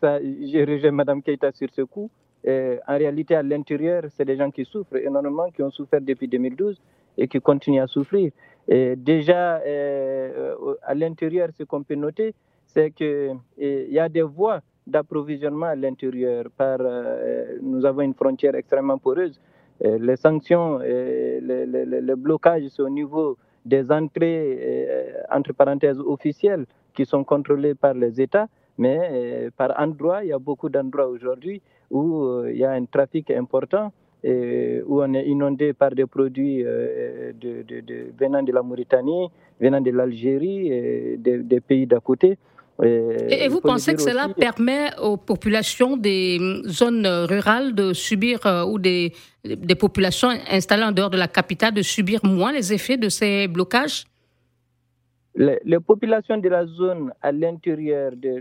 ça, 0.02 0.18
j'ai 0.20 0.64
rejoint 0.64 0.92
Mme 0.92 1.22
Keita 1.22 1.52
sur 1.52 1.68
ce 1.72 1.84
coup, 1.84 2.10
en 2.48 2.98
réalité, 2.98 3.36
à 3.36 3.44
l'intérieur, 3.44 4.06
c'est 4.10 4.26
des 4.26 4.36
gens 4.36 4.50
qui 4.50 4.66
souffrent 4.66 4.96
énormément, 4.96 5.52
qui 5.52 5.62
ont 5.62 5.70
souffert 5.70 6.02
depuis 6.02 6.28
2012 6.28 6.82
et 7.20 7.28
qui 7.28 7.40
continuent 7.40 7.82
à 7.82 7.88
souffrir. 7.88 8.32
Déjà, 8.68 9.58
euh, 9.58 10.76
à 10.84 10.94
l'intérieur, 10.94 11.50
ce 11.58 11.64
qu'on 11.64 11.84
peut 11.84 11.96
noter, 11.96 12.34
c'est 12.66 12.92
qu'il 12.92 13.38
y 13.58 14.00
a 14.00 14.10
des 14.10 14.22
voies 14.22 14.62
d'approvisionnement 14.86 15.68
à 15.68 15.76
l'intérieur. 15.76 16.46
Euh, 16.62 17.58
nous 17.62 17.86
avons 17.86 18.02
une 18.02 18.14
frontière 18.14 18.56
extrêmement 18.56 18.98
poreuse. 18.98 19.40
les 19.82 20.18
sanctions, 20.18 20.82
et 20.82 21.40
les, 21.42 21.66
les, 22.10 22.16
blocages, 22.16 22.68
c'est 22.68 22.82
au 22.82 22.90
niveau 22.90 23.38
des 23.66 23.90
entrées, 23.92 25.08
entre 25.32 25.54
parenthèses, 25.54 26.00
officielles, 26.00 26.66
qui 26.94 27.06
sont 27.06 27.24
contrôlées 27.24 27.76
par 27.76 27.94
les 27.94 28.20
États. 28.20 28.48
Mais 28.78 29.50
par 29.58 29.70
endroits, 29.80 30.24
il 30.24 30.30
y 30.30 30.34
a 30.34 30.40
beaucoup 30.40 30.70
d'endroits 30.70 31.08
aujourd'hui 31.08 31.62
où 31.92 32.24
euh, 32.24 32.52
il 32.52 32.58
y 32.58 32.66
a 32.66 32.72
un 32.72 32.86
trafic 32.86 33.32
important 33.32 33.92
et 34.24 34.82
où 34.86 35.02
on 35.02 35.14
est 35.14 35.26
inondé 35.26 35.74
par 35.74 35.92
des 35.92 36.06
produits 36.06 36.64
euh, 36.66 37.32
de, 37.34 37.64
de, 37.64 37.80
de, 37.82 38.12
venant 38.20 38.44
de 38.44 38.52
la 38.52 38.62
Mauritanie, 38.62 39.30
venant 39.60 39.82
de 39.82 39.92
l'Algérie 39.92 40.68
et 40.72 41.18
des, 41.18 41.62
pays 41.62 41.88
d'à 41.88 42.00
côté. 42.00 42.38
Et, 42.84 43.46
et 43.46 43.48
vous 43.50 43.60
pensez 43.60 43.94
que 43.94 44.02
cela 44.02 44.30
permet 44.30 44.90
aux 45.02 45.18
populations 45.18 45.98
des 45.98 46.40
zones 46.66 47.06
rurales 47.06 47.76
de 47.76 47.92
subir, 47.94 48.46
euh, 48.46 48.64
ou 48.64 48.80
des, 48.80 49.14
des 49.44 49.76
populations 49.76 50.30
installées 50.50 50.84
en 50.84 50.92
dehors 50.94 51.10
de 51.10 51.18
la 51.18 51.28
capitale, 51.28 51.74
de 51.74 51.82
subir 51.82 52.22
moins 52.24 52.54
les 52.54 52.74
effets 52.74 52.98
de 52.98 53.10
ces 53.10 53.48
blocages? 53.48 54.06
Les, 55.36 55.60
les, 55.64 55.80
populations 55.80 56.38
de 56.38 56.50
la 56.50 56.66
zone 56.66 57.14
à 57.22 57.32
l'intérieur 57.32 58.12
de, 58.16 58.32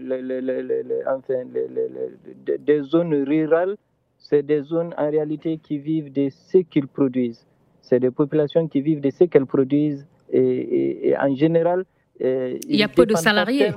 enfin, 1.07 1.45
des 2.59 2.83
zones 2.83 3.15
rurales 3.25 3.77
c'est 4.19 4.43
des 4.43 4.63
zones 4.63 4.95
en 4.99 5.11
réalité 5.11 5.59
qui 5.59 5.79
vivent 5.79 6.13
de 6.13 6.29
ce 6.31 6.59
qu'ils 6.59 6.89
produisent. 6.89 7.47
C'est 7.81 8.01
des 8.01 8.11
populations 8.11 8.69
qui 8.69 8.81
vivent 8.83 9.01
de 9.01 9.11
ce 9.11 9.25
qu'elles 9.25 9.47
produisent 9.47 10.07
et, 10.31 11.15
en 11.19 11.35
général, 11.35 11.85
il 12.21 12.59
y 12.77 12.83
a 12.83 12.89
peu 12.89 13.07
de 13.07 13.15
salariés. 13.15 13.71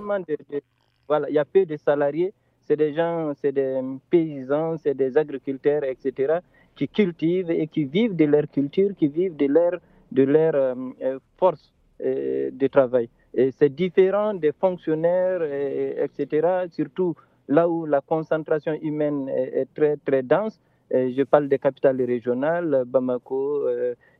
voilà, 1.08 1.30
il 1.30 1.36
y 1.36 1.40
a 1.40 1.46
peu 1.46 1.66
de 1.66 1.78
salariés. 1.78 2.34
C'est 2.68 2.76
des 2.76 2.94
gens, 2.94 3.34
c'est 3.42 3.52
des 3.52 3.80
paysans, 4.10 4.78
c'est 4.78 4.94
des 4.94 5.18
agriculteurs, 5.18 5.84
etc., 5.84 6.40
qui 6.76 6.88
cultivent 6.88 7.52
et 7.52 7.68
qui 7.68 7.86
vivent 7.86 8.16
de 8.16 8.26
leur 8.26 8.48
culture, 8.50 8.92
qui 8.98 9.08
vivent 9.08 9.36
de 9.36 9.46
leur, 9.46 9.74
de 10.12 10.24
leur 10.24 10.56
euh, 10.56 10.76
euh, 11.02 11.20
force 11.38 11.72
euh, 12.04 12.50
de 12.52 12.68
travail. 12.68 13.10
Et 13.34 13.52
c'est 13.52 13.74
différent 13.74 14.34
des 14.34 14.52
fonctionnaires, 14.52 15.42
etc., 15.44 16.66
surtout 16.70 17.16
là 17.52 17.68
où 17.70 17.86
la 17.86 18.02
concentration 18.02 18.74
humaine 18.82 19.30
est, 19.30 19.68
très, 19.74 19.98
très 19.98 20.24
dense. 20.24 20.60
je 20.92 21.24
parle 21.24 21.48
des 21.48 21.60
capitales 21.60 22.02
régionales, 22.02 22.84
Bamako, 22.86 23.68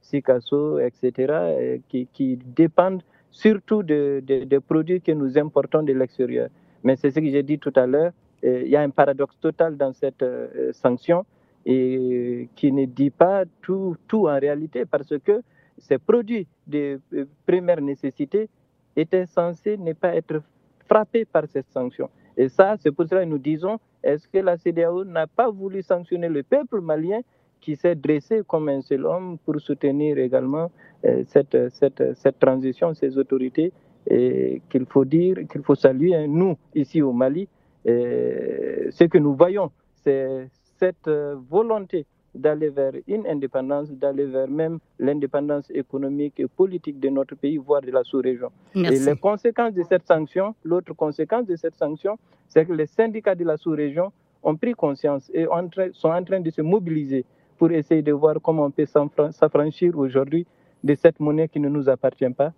Sikasso, 0.02 0.80
etc., 0.80 1.84
qui, 1.90 2.40
dépendent 2.46 3.04
surtout 3.32 3.84
des 3.84 4.22
de, 4.22 4.60
produits 4.60 5.02
que 5.02 5.12
nous 5.12 5.38
importons 5.38 5.84
de 5.84 5.94
l'extérieur. 5.94 6.50
Mais 6.84 6.96
c'est 6.96 7.12
ce 7.12 7.20
que 7.20 7.30
j'ai 7.30 7.44
dit 7.44 7.60
tout 7.60 7.74
à 7.76 7.86
l'heure, 7.86 8.12
il 8.44 8.68
y 8.68 8.76
a 8.76 8.82
un 8.82 8.90
paradoxe 8.90 9.38
total 9.40 9.78
dans 9.78 9.94
cette 9.94 10.26
sanction 10.72 11.26
et 11.66 12.50
qui 12.56 12.72
ne 12.72 12.86
dit 12.86 13.12
pas 13.12 13.44
tout, 13.62 13.96
tout 14.08 14.28
en 14.28 14.40
réalité 14.40 14.86
parce 14.86 15.14
que 15.20 15.42
ces 15.78 15.98
produits 15.98 16.48
de 16.68 17.00
euh, 17.14 17.26
première 17.46 17.82
nécessité 17.82 18.50
étaient 18.96 19.26
censés 19.26 19.78
ne 19.78 19.94
pas 19.94 20.16
être 20.16 20.42
frappés 20.88 21.26
par 21.26 21.48
cette 21.48 21.70
sanction. 21.72 22.10
Et 22.38 22.50
ça, 22.50 22.76
c'est 22.80 22.92
pour 22.92 23.08
cela 23.08 23.24
que 23.24 23.30
nous 23.30 23.38
disons, 23.38 23.80
est-ce 24.04 24.28
que 24.28 24.38
la 24.40 24.58
CDAO 24.58 25.04
n'a 25.04 25.28
pas 25.28 25.50
voulu 25.50 25.82
sanctionner 25.82 26.30
le 26.30 26.44
peuple 26.44 26.82
malien 26.82 27.22
qui 27.60 27.76
s'est 27.76 27.96
dressé 27.96 28.42
comme 28.48 28.70
un 28.70 28.82
seul 28.82 29.06
homme 29.06 29.38
pour 29.46 29.60
soutenir 29.60 30.18
également 30.18 30.72
euh, 31.06 31.24
cette, 31.28 31.70
cette, 31.70 32.16
cette, 32.16 32.40
transition, 32.40 32.94
ces 32.94 33.18
autorités, 33.18 33.72
et 34.10 34.62
qu'il 34.70 34.86
faut 34.88 35.06
dire, 35.06 35.36
qu'il 35.52 35.62
faut 35.62 35.76
saluer, 35.76 36.16
hein, 36.16 36.26
nous, 36.28 36.58
ici 36.74 37.02
au 37.02 37.14
Mali, 37.14 37.48
ce 37.86 39.04
que 39.06 39.18
nous 39.18 39.36
voyons, 39.36 39.72
c'est 40.04 40.48
cette 40.82 41.08
euh, 41.08 41.36
volonté 41.50 42.06
d'aller 42.34 42.70
vers 42.70 42.94
une 43.08 43.28
indépendance, 43.28 43.92
d'aller 43.92 44.26
vers 44.26 44.48
même 44.48 44.80
l'indépendance 45.00 45.70
économique 45.72 46.40
et 46.40 46.48
politique 46.48 47.00
de 47.00 47.10
notre 47.10 47.36
pays, 47.36 47.58
voire 47.58 47.82
de 47.82 47.92
la 47.92 48.04
sous-région. 48.04 48.52
Et 48.76 49.00
les 49.00 49.16
conséquences 49.18 49.74
de 49.74 49.84
cette 49.84 50.08
sanction, 50.08 50.56
l'autre 50.64 50.94
conséquence 50.94 51.46
de 51.46 51.56
cette 51.56 51.76
sanction, 51.76 52.18
c'est 52.48 52.66
que 52.66 52.74
les 52.74 52.88
syndicats 52.88 53.36
de 53.36 53.44
la 53.44 53.58
sous-région 53.58 54.12
ont 54.44 54.56
pris 54.56 54.74
conscience 54.74 55.30
et 55.34 55.46
sont 55.94 56.10
en 56.10 56.24
train 56.24 56.40
de 56.40 56.50
se 56.50 56.62
mobiliser 56.62 57.26
pour 57.58 57.72
essayer 57.72 58.02
de 58.02 58.12
voir 58.12 58.36
comment 58.42 58.66
on 58.66 58.72
peut 58.72 58.86
s'affranchir 58.86 59.98
aujourd'hui 59.98 60.48
de 60.84 60.96
cette 60.96 61.20
monnaie 61.20 61.48
qui 61.48 61.60
ne 61.60 61.70
nous 61.70 61.90
appartient 61.90 62.30
pas, 62.30 62.54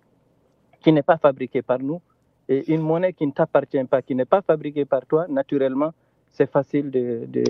qui 0.80 0.92
n'est 0.92 1.02
pas 1.02 1.18
fabriquée 1.18 1.62
par 1.62 1.78
nous, 1.78 2.00
et 2.48 2.72
une 2.72 2.80
monnaie 2.80 3.12
qui 3.12 3.26
ne 3.26 3.32
t'appartient 3.32 3.84
pas, 3.84 4.02
qui 4.02 4.14
n'est 4.14 4.24
pas 4.24 4.40
fabriquée 4.42 4.84
par 4.84 5.04
toi, 5.06 5.26
naturellement, 5.28 5.92
c'est 6.34 6.50
facile 6.50 6.90
de, 6.90 7.26
de, 7.28 7.44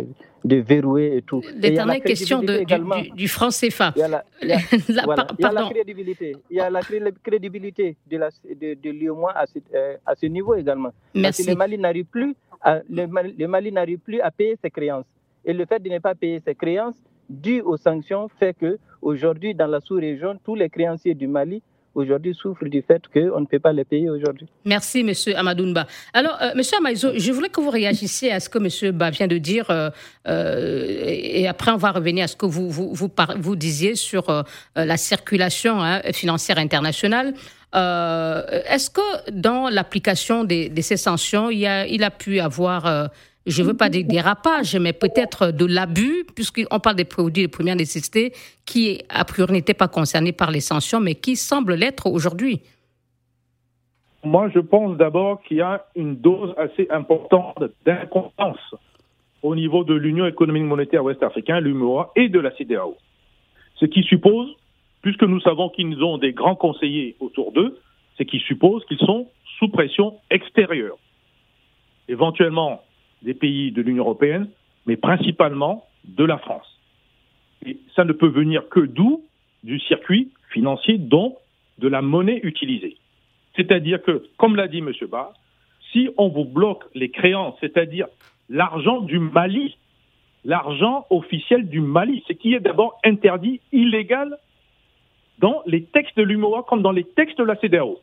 de, 0.45 0.57
verrouiller 0.57 1.17
et 1.17 1.23
tout. 1.23 1.43
L'éternelle 1.57 2.03
question 2.03 2.43
de, 2.43 2.65
du, 2.65 3.11
du, 3.11 3.29
franc 3.29 3.49
CFA. 3.49 3.95
Il 3.97 4.01
y 4.01 4.03
a 4.03 4.09
la, 4.09 4.25
il 4.43 4.49
y 4.49 4.53
a, 4.53 4.59
il 4.89 4.95
y 4.95 5.45
a 5.45 5.53
la 5.53 5.71
crédibilité. 5.71 6.37
Il 6.51 6.57
y 6.59 6.61
a 6.61 6.71
la 6.71 6.81
crédibilité 7.23 7.97
de, 8.11 8.19
la, 8.19 8.29
de, 8.29 9.35
à, 9.35 9.47
ce, 9.47 9.59
euh, 9.75 9.97
à 10.05 10.15
ce 10.15 10.27
niveau 10.27 10.55
également. 10.55 10.93
Merci. 11.15 11.43
Parce 11.43 11.47
que 11.47 11.51
le 11.53 11.57
Mali 11.57 11.79
n'arrive 11.79 12.05
plus, 12.05 12.37
à, 12.61 12.81
le, 12.91 13.07
le 13.39 13.47
Mali 13.47 13.73
n'arrive 13.73 14.01
plus 14.01 14.21
à 14.21 14.31
payer 14.31 14.57
ses 14.63 14.71
créances. 14.71 15.07
Et 15.47 15.55
le 15.55 15.65
fait 15.65 15.81
de 15.83 15.89
ne 15.89 15.99
pas 15.99 16.15
payer 16.15 16.41
ses 16.41 16.55
créances, 16.55 16.97
dû 17.31 17.63
aux 17.63 17.79
sanctions, 17.79 18.29
fait 18.29 18.55
que 18.55 18.79
aujourd'hui 19.01 19.55
dans 19.55 19.67
la 19.67 19.81
sous-région, 19.81 20.39
tous 20.45 20.57
les 20.57 20.69
créanciers 20.69 21.15
du 21.15 21.27
Mali 21.27 21.63
aujourd'hui 21.95 22.35
souffrent 22.35 22.65
du 22.65 22.83
fait 22.83 23.03
qu'on 23.13 23.41
ne 23.41 23.47
peut 23.47 23.59
pas 23.59 23.73
les 23.73 23.85
payer 23.85 24.11
aujourd'hui. 24.11 24.47
Merci, 24.65 25.01
M. 25.01 25.13
Amadounba. 25.37 25.87
Alors, 26.13 26.39
euh, 26.43 26.53
M. 26.55 26.61
Amaïzo, 26.79 27.11
je 27.17 27.33
voulais 27.33 27.49
que 27.49 27.61
vous 27.61 27.71
réagissiez 27.71 28.33
à 28.33 28.41
ce 28.41 28.49
que 28.49 28.59
M. 28.59 28.93
Ba 28.93 29.11
vient 29.11 29.27
de 29.27 29.39
dire, 29.39 29.71
euh, 29.71 29.91
euh, 30.29 31.05
et 31.07 31.47
après 31.47 31.71
on 31.71 31.77
va 31.77 31.93
revenir 31.93 32.25
à 32.25 32.29
ce 32.29 32.37
que 32.37 32.47
vous, 32.47 32.71
vous, 32.71 33.57
disiez 33.57 33.95
sur 33.95 34.29
euh, 34.31 34.43
la 34.77 34.97
circulation 34.97 35.83
hein, 35.83 36.01
financière 36.13 36.59
internationale. 36.59 37.35
Est-ce 37.75 38.89
que 38.89 39.31
dans 39.33 39.69
l'application 39.69 40.45
de, 40.45 40.81
ces 40.81 40.97
sanctions, 40.97 41.51
il, 41.51 41.67
a, 41.67 41.87
il 41.89 42.05
a 42.05 42.11
pu 42.11 42.39
avoir 42.39 43.11
je 43.47 43.63
ne 43.63 43.69
veux 43.69 43.77
pas 43.77 43.91
dire 43.91 44.05
dérapage, 44.07 44.77
mais 44.77 44.93
peut-être 44.93 45.51
de 45.51 45.67
l'abus, 45.67 46.25
puisqu'on 46.35 46.81
parle 46.81 46.97
des 46.97 47.05
produits 47.05 47.43
de 47.43 47.51
première 47.51 47.77
nécessité 47.77 48.33
qui, 48.65 49.03
a 49.09 49.25
priori, 49.25 49.53
n'étaient 49.53 49.75
pas 49.75 49.89
concernés 49.89 50.33
par 50.33 50.51
les 50.51 50.61
sanctions, 50.61 51.01
mais 51.01 51.15
qui 51.15 51.37
semblent 51.37 51.75
l'être 51.75 52.07
aujourd'hui. 52.07 52.63
Moi, 54.25 54.49
je 54.55 54.61
pense 54.61 54.97
d'abord 54.97 55.43
qu'il 55.43 55.59
y 55.59 55.61
a 55.61 55.85
une 55.95 56.17
dose 56.17 56.55
assez 56.57 56.87
importante 56.91 57.63
d'incompétence 57.85 58.75
au 59.43 59.55
niveau 59.55 59.85
de 59.85 59.93
l'Union 59.93 60.27
économique 60.27 60.65
monétaire 60.65 61.05
ouest-africaine, 61.05 61.59
l'UMOA, 61.59 62.13
et 62.17 62.31
de 62.31 62.41
la 62.41 62.51
CDAO. 62.57 62.97
Ce 63.75 63.85
qui 63.85 64.03
suppose, 64.05 64.49
puisque 65.03 65.25
nous 65.25 65.41
savons 65.41 65.69
qu'ils 65.69 66.03
ont 66.03 66.17
des 66.17 66.33
grands 66.33 66.57
conseillers 66.57 67.17
autour 67.21 67.53
d'eux, 67.53 67.79
c'est 68.17 68.25
qu'ils 68.25 68.41
supposent 68.41 68.85
qu'ils 68.87 68.99
sont 68.99 69.29
sous 69.59 69.69
pression 69.69 70.15
extérieure. 70.31 70.97
Éventuellement, 72.09 72.81
des 73.25 73.35
pays 73.35 73.73
de 73.73 73.83
l'Union 73.83 74.05
européenne, 74.05 74.49
mais 74.87 74.97
principalement 74.97 75.87
de 76.05 76.25
la 76.25 76.39
France. 76.39 76.67
Et 77.67 77.79
ça 77.97 78.05
ne 78.05 78.13
peut 78.13 78.29
venir 78.29 78.69
que 78.69 78.81
d'où 78.81 79.25
Du 79.65 79.81
circuit 79.81 80.31
financier, 80.51 80.99
dont 80.99 81.37
de 81.79 81.89
la 81.89 82.03
monnaie 82.03 82.41
utilisée. 82.43 82.97
C'est-à-dire 83.57 84.03
que, 84.03 84.25
comme 84.37 84.57
l'a 84.57 84.69
dit 84.69 84.79
M. 84.79 84.93
Barr, 85.11 85.33
si 85.91 86.11
on 86.19 86.29
vous 86.29 86.45
bloque 86.45 86.85
les 86.95 87.11
créances, 87.11 87.57
c'est-à-dire 87.61 88.07
l'argent 88.51 89.01
du 89.01 89.19
Mali, 89.19 89.77
l'argent 90.45 91.07
officiel 91.09 91.69
du 91.69 91.81
Mali, 91.81 92.23
ce 92.29 92.35
qui 92.35 92.53
est 92.55 92.61
d'abord 92.61 93.01
interdit, 93.05 93.61
illégal, 93.73 94.37
dans 95.39 95.63
les 95.67 95.85
textes 95.85 96.17
de 96.17 96.23
l'UMOA 96.23 96.65
comme 96.69 96.83
dans 96.83 96.93
les 96.93 97.05
textes 97.05 97.39
de 97.39 97.45
la 97.45 97.57
CDAO. 97.57 98.01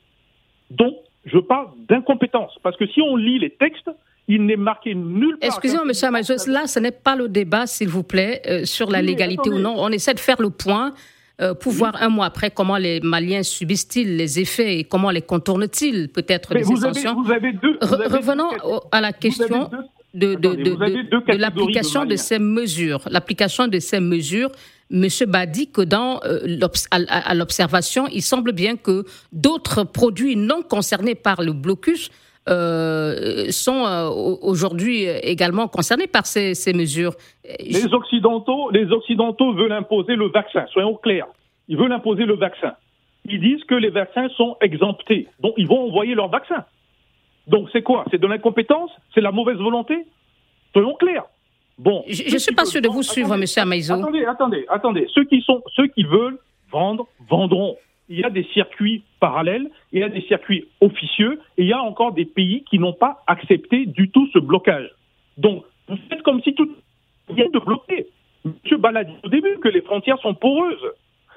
Donc, 0.71 0.95
je 1.25 1.37
parle 1.37 1.67
d'incompétence, 1.87 2.57
parce 2.63 2.77
que 2.77 2.87
si 2.87 3.01
on 3.01 3.15
lit 3.15 3.39
les 3.39 3.51
textes, 3.51 3.91
il 4.27 4.45
n'est 4.45 4.55
marqué 4.55 4.93
nulle 4.95 5.37
part. 5.39 5.49
Excusez-moi, 5.49 5.85
monsieur 5.85 6.07
Amazos, 6.07 6.47
là, 6.47 6.67
ce 6.67 6.79
n'est 6.79 6.91
pas 6.91 7.15
le 7.15 7.27
débat, 7.27 7.67
s'il 7.67 7.89
vous 7.89 8.03
plaît, 8.03 8.41
euh, 8.47 8.65
sur 8.65 8.89
la 8.89 9.01
légalité 9.01 9.49
ou 9.49 9.59
non. 9.59 9.75
On 9.77 9.89
essaie 9.89 10.13
de 10.13 10.19
faire 10.19 10.41
le 10.41 10.49
point. 10.49 10.93
Euh, 11.39 11.55
pour 11.55 11.71
voir 11.71 11.95
un 12.03 12.09
mois 12.09 12.27
après 12.27 12.51
comment 12.51 12.77
les 12.77 12.99
Maliens 12.99 13.41
subissent-ils 13.41 14.15
les 14.15 14.39
effets 14.39 14.77
et 14.77 14.83
comment 14.83 15.09
les 15.09 15.23
contournent-ils 15.23 16.09
peut-être 16.09 16.53
des 16.53 16.63
sanctions. 16.63 17.15
revenons 17.15 18.49
à 18.91 19.01
la 19.01 19.11
question 19.11 19.71
de, 20.13 20.35
de, 20.35 21.33
l'application 21.37 22.05
de, 22.05 22.15
ces 22.15 22.37
mesures. 22.37 23.01
L'application 23.09 23.67
de 23.67 23.79
ces 23.79 23.99
mesures, 23.99 24.51
M. 24.91 25.07
Badi, 25.27 25.71
que 25.71 25.81
dans 25.81 26.19
euh, 26.25 26.59
à 27.09 27.33
l'observation, 27.33 28.07
il 28.11 28.21
semble 28.21 28.51
bien 28.51 28.75
que 28.75 29.05
d'autres 29.31 29.83
produits 29.83 30.35
non 30.35 30.61
concernés 30.61 31.15
par 31.15 31.41
le 31.41 31.53
blocus 31.53 32.11
euh, 32.49 33.51
sont 33.51 33.85
euh, 33.85 34.09
aujourd'hui 34.09 35.03
également 35.03 35.67
concernés 35.67 36.07
par 36.07 36.25
ces, 36.25 36.73
mesures. 36.73 37.13
Les 37.59 37.93
Occidentaux, 37.93 38.71
les 38.71 38.91
Occidentaux 38.91 39.53
veulent 39.53 39.71
imposer 39.71 40.15
le 40.15 40.29
vaccin, 40.29 40.65
soyons 40.73 40.95
clairs. 40.95 41.27
Ils 41.67 41.77
veulent 41.77 41.91
imposer 41.91 42.25
le 42.25 42.35
vaccin. 42.35 42.73
Ils 43.25 43.39
disent 43.39 43.63
que 43.65 43.75
les 43.75 43.89
vaccins 43.89 44.27
sont 44.29 44.57
exemptés, 44.61 45.27
donc 45.39 45.53
ils 45.57 45.67
vont 45.67 45.87
envoyer 45.87 46.15
leur 46.15 46.29
vaccin. 46.29 46.65
Donc 47.47 47.69
c'est 47.71 47.83
quoi? 47.83 48.05
C'est 48.09 48.19
de 48.19 48.27
l'incompétence? 48.27 48.91
C'est 49.13 49.21
la 49.21 49.31
mauvaise 49.31 49.57
volonté? 49.57 50.05
Soyons 50.73 50.95
clairs. 50.95 51.25
Bon, 51.77 52.03
je 52.07 52.33
ne 52.33 52.37
suis 52.39 52.53
pas 52.53 52.65
sûr 52.65 52.81
de 52.81 52.87
vous 52.87 53.03
suivre, 53.03 53.33
M. 53.33 53.43
Amaïzo. 53.57 53.93
Attendez, 53.93 54.25
attendez, 54.25 54.65
attendez. 54.69 55.07
Ceux 55.13 55.25
qui, 55.25 55.41
sont, 55.41 55.63
ceux 55.75 55.87
qui 55.87 56.03
veulent 56.03 56.37
vendre, 56.71 57.07
vendront 57.29 57.77
il 58.11 58.19
y 58.19 58.23
a 58.25 58.29
des 58.29 58.43
circuits 58.53 59.03
parallèles, 59.19 59.69
il 59.93 60.01
y 60.01 60.03
a 60.03 60.09
des 60.09 60.21
circuits 60.21 60.65
officieux, 60.81 61.39
et 61.57 61.63
il 61.63 61.67
y 61.69 61.73
a 61.73 61.81
encore 61.81 62.11
des 62.11 62.25
pays 62.25 62.63
qui 62.69 62.77
n'ont 62.77 62.93
pas 62.93 63.23
accepté 63.25 63.85
du 63.85 64.09
tout 64.09 64.27
ce 64.33 64.39
blocage. 64.39 64.89
Donc, 65.37 65.63
vous 65.87 65.97
faites 66.09 66.21
comme 66.21 66.41
si 66.41 66.53
tout 66.53 66.69
vient 67.29 67.49
de 67.49 67.59
bloquer. 67.59 68.07
M. 68.45 68.53
Baladi, 68.77 69.13
au 69.23 69.29
début, 69.29 69.57
que 69.59 69.69
les 69.69 69.81
frontières 69.81 70.19
sont 70.19 70.33
poreuses. 70.33 70.91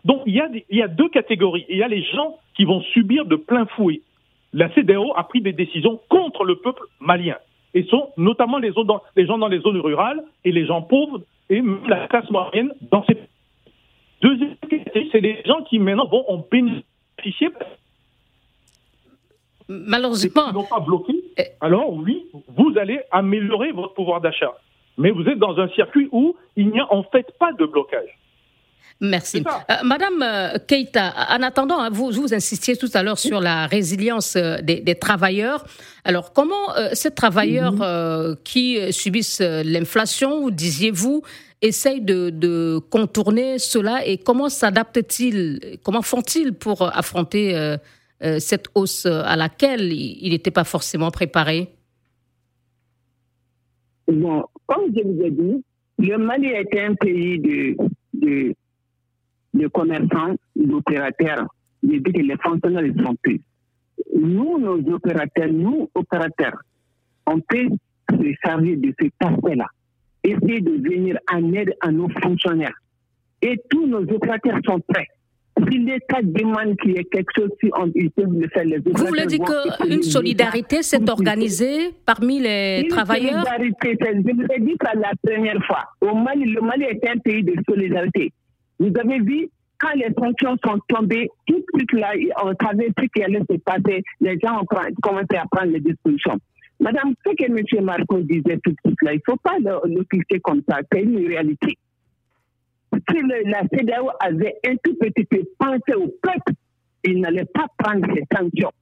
Donc, 0.05 0.23
il 0.27 0.35
y, 0.35 0.41
a 0.41 0.49
il 0.69 0.77
y 0.77 0.83
a 0.83 0.89
deux 0.89 1.09
catégories. 1.09 1.65
Il 1.69 1.79
y 1.79 1.83
a 1.83 1.89
les 1.89 2.03
gens 2.03 2.39
qui 2.57 2.65
vont 2.65 2.83
subir 2.83 3.25
de 3.25 3.37
plein 3.37 3.67
fouet. 3.67 4.01
La 4.53 4.69
CDAO 4.75 5.13
a 5.17 5.25
pris 5.25 5.41
des 5.41 5.53
décisions 5.53 6.01
contre 6.09 6.45
le 6.45 6.57
peuple 6.57 6.83
malien. 7.01 7.37
Et 7.75 7.85
sont 7.85 8.11
notamment 8.17 8.59
les, 8.59 8.73
les 9.17 9.27
gens 9.27 9.39
dans 9.39 9.49
les 9.49 9.61
zones 9.61 9.81
rurales 9.81 10.23
et 10.45 10.53
les 10.53 10.67
gens 10.67 10.83
pauvres 10.83 11.21
et 11.51 11.63
la 11.89 12.09
classe 12.09 12.31
moyenne 12.31 12.73
dans 12.91 13.05
ces 13.05 13.15
pays. 13.15 13.29
Deuxième 14.25 14.57
c'est 15.13 15.21
les 15.21 15.43
gens 15.45 15.63
qui 15.69 15.79
maintenant 15.79 16.09
vont 16.09 16.25
en 16.29 16.47
bénéficier. 16.51 17.51
Malheureusement. 19.69 20.49
Ils 20.49 20.55
n'ont 20.55 20.65
pas 20.65 20.81
bloqué. 20.81 21.13
Alors 21.61 21.93
oui, 21.93 22.27
vous 22.49 22.73
allez 22.79 23.01
améliorer 23.11 23.73
votre 23.73 23.93
pouvoir 23.93 24.23
d'achat. 24.23 24.53
Mais 24.97 25.11
vous 25.11 25.27
êtes 25.29 25.39
dans 25.39 25.59
un 25.59 25.69
circuit 25.71 26.09
où 26.11 26.37
il 26.57 26.71
n'y 26.71 26.81
a 26.81 26.91
en 26.91 27.03
fait 27.03 27.27
pas 27.39 27.53
de 27.53 27.67
blocage. 27.67 28.19
Merci. 29.01 29.45
Euh, 29.71 29.75
Madame 29.83 30.23
euh, 30.23 30.59
Keita, 30.67 31.13
en 31.31 31.43
attendant, 31.43 31.81
hein, 31.81 31.91
vous, 31.91 32.11
vous 32.13 32.33
insistiez 32.33 32.77
tout 32.77 32.89
à 32.95 33.03
l'heure 33.03 33.19
sur 33.19 33.41
la 33.41 33.67
résilience 33.67 34.37
euh, 34.37 34.59
des, 34.63 34.95
travailleurs. 34.95 35.65
Alors, 36.05 36.33
comment 36.33 36.73
ces 36.93 37.11
travailleurs 37.11 37.73
mhm. 37.73 38.37
qui 38.45 38.93
subissent 38.93 39.41
l'inflation, 39.41 40.51
disiez-vous, 40.51 41.23
essayent 41.67 42.01
de, 42.01 42.79
contourner 42.91 43.59
cela 43.59 44.07
et 44.07 44.19
comment 44.19 44.49
s'adaptent-ils, 44.49 45.79
comment 45.83 46.03
font-ils 46.03 46.53
pour 46.53 46.83
affronter 46.83 47.77
cette 48.39 48.69
hausse 48.75 49.07
à 49.07 49.37
laquelle 49.37 49.93
il 49.93 50.31
n'était 50.31 50.51
pas 50.51 50.65
forcément 50.65 51.11
préparé? 51.11 51.69
Bon, 54.07 54.45
comme 54.67 54.93
je 54.95 55.03
vous 55.03 55.23
ai 55.23 55.31
dit, 55.31 55.65
le 55.99 56.19
Mali 56.19 56.49
était 56.49 56.83
un 56.83 56.95
pays 56.95 57.39
de 58.13 58.55
les 59.55 59.71
commerçants, 59.71 60.35
les 60.57 60.73
opérateurs, 60.73 61.47
les, 61.83 62.01
les 62.01 62.37
fonctionnaires 62.43 62.83
de 62.83 63.03
santé. 63.03 63.41
Nous, 64.15 64.59
nos 64.59 64.95
opérateurs, 64.95 65.53
nous, 65.53 65.89
opérateurs, 65.95 66.61
on 67.27 67.41
peut 67.41 67.69
se 68.11 68.35
charger 68.45 68.77
de 68.77 68.93
cet 68.99 69.13
aspect-là. 69.21 69.67
Essayer 70.25 70.61
de 70.61 70.71
venir 70.71 71.19
en 71.33 71.53
aide 71.53 71.75
à 71.81 71.93
nos 71.93 72.09
fonctionnaires. 72.23 72.75
Et 73.43 73.61
tous 73.69 73.87
nos 73.87 74.03
opérateurs 74.03 74.59
sont 74.65 74.81
prêts. 74.89 75.07
Si 75.71 75.79
l'État 75.79 76.21
demande 76.23 76.77
qu'il 76.79 76.93
y 76.93 76.99
ait 76.99 77.05
quelque 77.05 77.31
chose, 77.37 77.51
si 77.63 77.71
on, 77.79 77.91
ils 77.95 78.11
peuvent 78.11 78.33
le 78.33 78.49
faire. 78.49 78.65
Les 78.65 78.79
Vous 78.79 79.07
voulez 79.07 79.27
dire 79.27 79.39
qu'une 79.81 80.03
solidarité 80.03 80.83
s'est 80.83 81.09
organisée 81.09 81.95
parmi 82.05 82.41
les 82.41 82.81
une 82.83 82.89
travailleurs 82.89 83.47
solidarité, 83.47 83.97
Je 84.01 84.33
vous 84.33 84.47
ai 84.53 84.61
dit 84.61 84.75
ça 84.83 84.93
la 84.95 85.13
première 85.23 85.63
fois. 85.65 85.85
Au 86.01 86.15
Mali, 86.15 86.47
le 86.47 86.61
Mali 86.61 86.85
est 86.85 87.09
un 87.09 87.19
pays 87.19 87.45
de 87.45 87.55
solidarité. 87.69 88.33
Vous 88.81 88.91
avez 88.99 89.21
vu, 89.21 89.49
quand 89.79 89.95
les 89.95 90.13
sanctions 90.19 90.57
sont 90.65 90.79
tombées, 90.89 91.29
tout 91.47 91.59
de 91.59 91.65
suite 91.77 91.93
là, 91.93 92.13
on 92.43 92.53
savait 92.65 92.91
ce 92.99 93.07
qui 93.15 93.23
allait 93.23 93.43
se 93.49 93.57
passer. 93.59 94.03
Les 94.21 94.37
gens 94.43 94.61
ont 94.61 94.67
commencé 95.03 95.37
à 95.37 95.45
prendre 95.51 95.71
les 95.71 95.81
dispositions. 95.81 96.39
Madame, 96.81 97.15
ce 97.25 97.33
que 97.35 97.45
M. 97.45 97.85
Marco 97.85 98.21
disait 98.21 98.59
tout 98.63 98.73
de 98.73 98.77
suite 98.85 99.03
là, 99.03 99.13
il 99.13 99.17
ne 99.17 99.23
faut 99.25 99.37
pas 99.37 99.59
le, 99.59 100.05
cliquer 100.05 100.41
comme 100.41 100.63
ça, 100.69 100.79
c'est 100.93 101.03
une 101.03 101.27
réalité. 101.27 101.79
Si 102.93 103.21
la 103.47 103.63
CDAO 103.73 104.11
avait 104.21 104.55
un 104.69 104.77
tout 104.83 104.95
petit 104.95 105.25
peu 105.25 105.43
pensé 105.59 105.95
au 105.97 106.09
peuple, 106.23 106.53
il 107.05 107.21
n'allait 107.21 107.45
pas 107.47 107.67
prendre 107.79 108.07
ces 108.15 108.25
sanctions. 108.37 108.73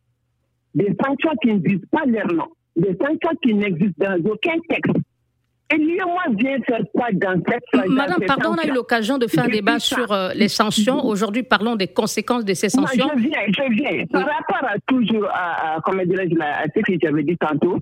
Des 0.75 0.95
sanctions 1.05 1.33
qui 1.43 1.55
ne 1.55 1.59
disent 1.59 1.87
pas 1.91 2.05
leur 2.07 2.33
nom, 2.33 2.49
des 2.77 2.97
sanctions 3.01 3.37
qui 3.43 3.55
n'existent 3.55 4.17
dans 4.17 4.31
aucun 4.31 4.59
texte. 4.69 5.02
Madame, 7.89 8.21
pardon, 8.27 8.51
on 8.51 8.63
a 8.63 8.67
eu 8.67 8.73
l'occasion 8.73 9.19
de 9.19 9.27
faire 9.27 9.45
un 9.45 9.49
débat 9.49 9.79
sur 9.79 10.13
euh, 10.13 10.31
les 10.35 10.49
sanctions. 10.49 11.05
Aujourd'hui, 11.05 11.43
parlons 11.43 11.77
des 11.77 11.89
conséquences 11.89 12.45
de 12.45 12.55
ces 12.55 12.69
sanctions. 12.69 13.09
je 13.17 13.23
viens, 13.23 13.41
je 13.49 13.73
viens. 13.73 14.07
Par 14.07 14.23
rapport 14.23 14.69
à 14.69 14.79
toujours 14.87 15.27
à, 15.33 15.81
comme 15.85 16.01
à 16.01 16.05
ce 16.05 16.81
que 16.81 16.93
j'avais 17.01 17.23
dit 17.23 17.37
tantôt, 17.39 17.79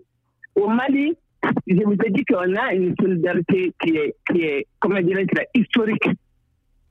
au 0.54 0.68
Mali, 0.68 1.14
je 1.66 1.82
vous 1.84 1.96
ai 2.04 2.10
dit 2.10 2.24
qu'on 2.24 2.54
a 2.56 2.74
une 2.74 2.94
solidarité 3.00 3.72
qui 3.82 3.96
est, 3.96 4.14
qui 4.30 4.42
est 4.42 4.66
comme 4.78 4.98
historique. 5.54 6.08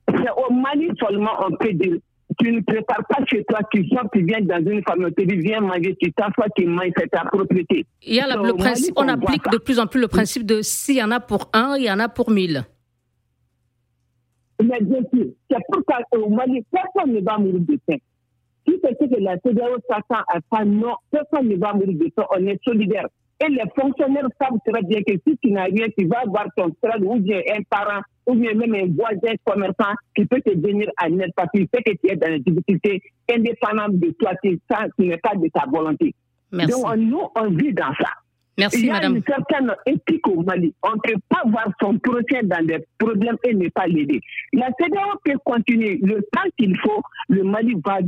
C'est 0.07 0.31
au 0.35 0.53
Mali 0.53 0.89
seulement 0.99 1.31
on 1.45 1.55
peut 1.55 1.73
dire 1.73 1.97
tu 2.37 2.51
ne 2.51 2.61
prépares 2.61 3.05
pas 3.09 3.25
chez 3.25 3.43
toi, 3.45 3.59
tu 3.71 3.87
sors, 3.87 4.05
tu 4.13 4.23
viens 4.23 4.41
dans 4.41 4.59
une 4.59 4.83
famille, 4.83 5.13
tu 5.17 5.25
viens 5.39 5.61
manger, 5.61 5.95
tu 5.99 6.11
t'assois, 6.13 6.45
tu 6.55 6.65
manges, 6.67 6.91
c'est 6.97 7.09
ta 7.09 7.25
propriété. 7.25 7.85
Il 8.03 8.15
y 8.15 8.19
a 8.19 8.27
le 8.27 8.53
principe, 8.53 8.93
on 8.97 9.07
applique 9.07 9.49
de 9.51 9.57
plus 9.57 9.79
en 9.79 9.87
plus 9.87 9.99
le 9.99 10.07
principe 10.07 10.45
de 10.45 10.61
s'il 10.61 10.97
y 10.97 11.03
en 11.03 11.11
a 11.11 11.19
pour 11.19 11.49
un, 11.53 11.75
il 11.77 11.85
y 11.85 11.91
en 11.91 11.99
a 11.99 12.07
pour 12.07 12.29
mille. 12.29 12.63
Mais 14.61 14.79
bien 14.81 14.99
sûr, 15.13 15.25
c'est 15.49 15.57
pourquoi 15.71 15.99
au 16.11 16.29
Mali, 16.29 16.63
personne 16.69 17.13
ne 17.13 17.21
va 17.21 17.37
mourir 17.37 17.61
de 17.61 17.79
faim. 17.89 17.97
Si 18.67 18.75
c'est 18.83 18.97
ce 18.99 19.09
que 19.09 19.21
la 19.21 19.37
CDAO 19.39 19.77
s'attend 19.89 20.23
à 20.27 20.39
ça, 20.51 20.65
non, 20.65 20.95
personne 21.09 21.47
ne 21.47 21.55
va 21.55 21.73
mourir 21.73 21.97
de 21.97 22.11
faim, 22.15 22.25
on 22.31 22.45
est 22.45 22.59
solidaire. 22.63 23.07
Et 23.41 23.49
les 23.49 23.63
fonctionnaires 23.79 24.27
savent 24.39 24.59
très 24.67 24.83
bien 24.83 25.01
que 25.01 25.13
si 25.25 25.37
tu 25.41 25.51
n'as 25.51 25.63
rien, 25.63 25.87
tu 25.97 26.05
vas 26.07 26.19
avoir 26.25 26.45
ton 26.57 26.75
frère 26.83 27.01
ou 27.01 27.19
bien 27.19 27.39
un 27.55 27.61
parent 27.69 28.01
ou 28.29 28.35
bien 28.35 28.53
même 28.53 28.75
un 28.75 28.85
voisin 28.95 29.35
commerçant 29.43 29.93
qui 30.15 30.23
peut 30.25 30.39
te 30.41 30.51
venir 30.51 30.87
à 30.97 31.07
aide 31.09 31.31
parce 31.35 31.49
qu'il 31.51 31.67
sait 31.73 31.81
que 31.81 31.91
tu 31.91 32.11
es 32.11 32.15
dans 32.15 32.29
des 32.31 32.39
difficultés 32.39 33.01
indépendantes 33.33 33.97
de 33.99 34.11
toi, 34.19 34.31
tu 34.43 34.59
n'est 34.99 35.17
pas 35.17 35.35
de 35.35 35.47
ta 35.49 35.65
volonté. 35.67 36.13
Merci. 36.51 36.71
Donc, 36.81 36.95
nous, 36.97 37.21
on 37.35 37.49
vit 37.49 37.73
dans 37.73 37.93
ça. 37.99 38.09
Merci, 38.57 38.81
Il 38.81 38.85
y 38.87 38.89
a 38.89 38.93
madame. 38.93 39.15
une 39.15 39.23
certaine 39.23 39.73
éthique 39.85 40.27
au 40.27 40.43
Mali. 40.43 40.73
On 40.83 40.91
ne 40.91 40.99
peut 41.01 41.19
pas 41.29 41.41
voir 41.45 41.69
son 41.81 41.97
prochain 41.97 42.41
dans 42.43 42.65
des 42.65 42.79
problèmes 42.97 43.37
et 43.43 43.53
ne 43.53 43.69
pas 43.69 43.87
l'aider. 43.87 44.19
La 44.53 44.67
CDAO 44.79 45.17
peut 45.23 45.37
continuer. 45.45 45.97
Le 46.03 46.21
temps 46.33 46.49
qu'il 46.57 46.77
faut, 46.79 47.01
le 47.29 47.43
Mali 47.43 47.75
va 47.85 47.99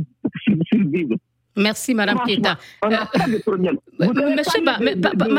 survivre. 0.70 1.16
Merci, 1.56 1.94
Madame 1.94 2.18
Keita. 2.26 2.56
De 2.82 3.38
problème. 3.42 3.78
Monsieur 3.98 4.64
ba, 4.64 4.78